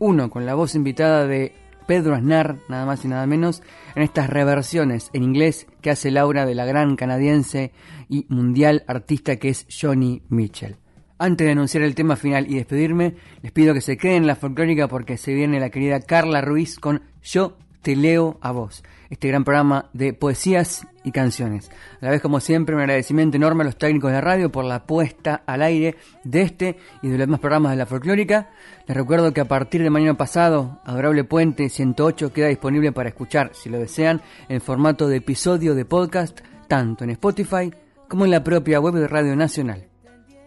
uno 0.00 0.28
con 0.28 0.44
la 0.44 0.54
voz 0.54 0.74
invitada 0.74 1.26
de 1.26 1.54
Pedro 1.86 2.14
Aznar, 2.14 2.58
nada 2.68 2.84
más 2.84 3.06
y 3.06 3.08
nada 3.08 3.26
menos, 3.26 3.62
en 3.94 4.02
estas 4.02 4.28
reversiones 4.28 5.08
en 5.14 5.22
inglés 5.22 5.66
que 5.80 5.88
hace 5.88 6.10
Laura 6.10 6.44
de 6.44 6.54
la 6.54 6.66
gran 6.66 6.96
canadiense 6.96 7.72
y 8.10 8.26
mundial 8.28 8.84
artista 8.86 9.36
que 9.36 9.48
es 9.48 9.66
Johnny 9.70 10.20
Mitchell. 10.28 10.76
Antes 11.20 11.46
de 11.46 11.52
anunciar 11.52 11.82
el 11.82 11.96
tema 11.96 12.14
final 12.14 12.46
y 12.48 12.54
despedirme, 12.54 13.16
les 13.42 13.50
pido 13.50 13.74
que 13.74 13.80
se 13.80 13.96
queden 13.96 14.18
en 14.18 14.26
la 14.28 14.36
folclórica 14.36 14.86
porque 14.86 15.16
se 15.16 15.34
viene 15.34 15.58
la 15.58 15.70
querida 15.70 16.00
Carla 16.00 16.40
Ruiz 16.40 16.78
con 16.78 17.02
Yo 17.24 17.56
te 17.82 17.96
leo 17.96 18.38
a 18.40 18.52
vos, 18.52 18.84
este 19.10 19.26
gran 19.26 19.42
programa 19.42 19.90
de 19.92 20.12
poesías 20.12 20.86
y 21.02 21.10
canciones. 21.10 21.70
A 22.00 22.04
la 22.04 22.10
vez, 22.12 22.22
como 22.22 22.38
siempre, 22.38 22.76
un 22.76 22.82
agradecimiento 22.82 23.36
enorme 23.36 23.62
a 23.62 23.66
los 23.66 23.78
técnicos 23.78 24.12
de 24.12 24.20
radio 24.20 24.52
por 24.52 24.64
la 24.64 24.86
puesta 24.86 25.42
al 25.44 25.62
aire 25.62 25.96
de 26.22 26.42
este 26.42 26.76
y 27.02 27.08
de 27.08 27.18
los 27.18 27.26
demás 27.26 27.40
programas 27.40 27.72
de 27.72 27.78
la 27.78 27.86
folclórica. 27.86 28.50
Les 28.86 28.96
recuerdo 28.96 29.32
que 29.32 29.40
a 29.40 29.48
partir 29.48 29.82
de 29.82 29.90
mañana 29.90 30.16
pasado, 30.16 30.80
Adorable 30.84 31.24
Puente 31.24 31.68
108 31.68 32.32
queda 32.32 32.46
disponible 32.46 32.92
para 32.92 33.08
escuchar, 33.08 33.50
si 33.54 33.70
lo 33.70 33.80
desean, 33.80 34.22
en 34.48 34.60
formato 34.60 35.08
de 35.08 35.16
episodio 35.16 35.74
de 35.74 35.84
podcast, 35.84 36.38
tanto 36.68 37.02
en 37.02 37.10
Spotify 37.10 37.72
como 38.06 38.24
en 38.24 38.30
la 38.30 38.44
propia 38.44 38.78
web 38.78 38.94
de 38.94 39.08
Radio 39.08 39.34
Nacional. 39.34 39.88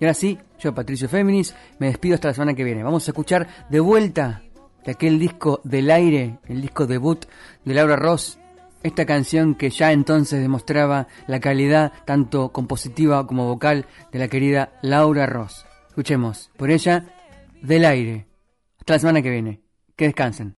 Y 0.01 0.05
ahora 0.05 0.15
sí, 0.15 0.39
yo, 0.57 0.73
Patricio 0.73 1.07
Féminis, 1.07 1.55
me 1.77 1.85
despido 1.85 2.15
hasta 2.15 2.29
la 2.29 2.33
semana 2.33 2.55
que 2.55 2.63
viene. 2.63 2.81
Vamos 2.81 3.07
a 3.07 3.11
escuchar 3.11 3.47
de 3.69 3.79
vuelta 3.79 4.41
de 4.83 4.93
aquel 4.93 5.19
disco 5.19 5.61
del 5.63 5.91
aire, 5.91 6.39
el 6.47 6.59
disco 6.59 6.87
debut 6.87 7.23
de 7.63 7.75
Laura 7.75 7.97
Ross, 7.97 8.39
esta 8.81 9.05
canción 9.05 9.53
que 9.53 9.69
ya 9.69 9.91
entonces 9.91 10.41
demostraba 10.41 11.07
la 11.27 11.39
calidad 11.39 11.93
tanto 12.03 12.51
compositiva 12.51 13.27
como 13.27 13.45
vocal 13.45 13.85
de 14.11 14.17
la 14.17 14.27
querida 14.27 14.71
Laura 14.81 15.27
Ross. 15.27 15.67
Escuchemos 15.89 16.49
por 16.57 16.71
ella 16.71 17.05
del 17.61 17.85
aire. 17.85 18.25
Hasta 18.79 18.93
la 18.93 18.99
semana 18.99 19.21
que 19.21 19.29
viene. 19.29 19.61
Que 19.95 20.05
descansen. 20.05 20.55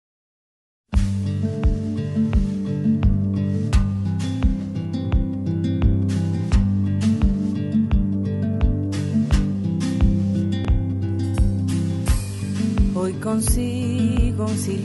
Consigo 13.21 14.47
un 14.47 14.57
silencio 14.57 14.85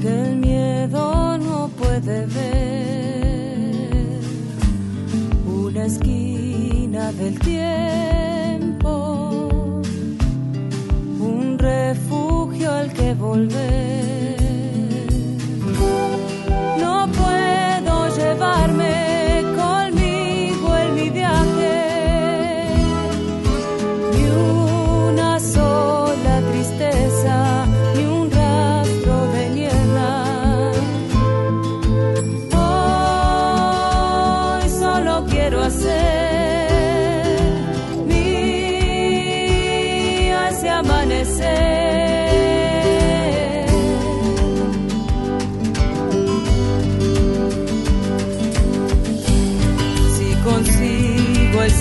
que 0.00 0.22
el 0.22 0.36
miedo 0.36 1.38
no 1.38 1.68
puede 1.78 2.26
ver. 2.26 2.60
Una 5.46 5.86
esquina 5.86 7.12
del 7.12 7.38
tiempo, 7.40 8.90
un 11.20 11.58
refugio 11.58 12.70
al 12.72 12.92
que 12.92 13.14
volver. 13.14 14.36
No 16.78 17.06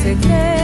Si 0.02 0.16
consigo 0.16 0.16
el 0.16 0.16
secreto 0.16 0.59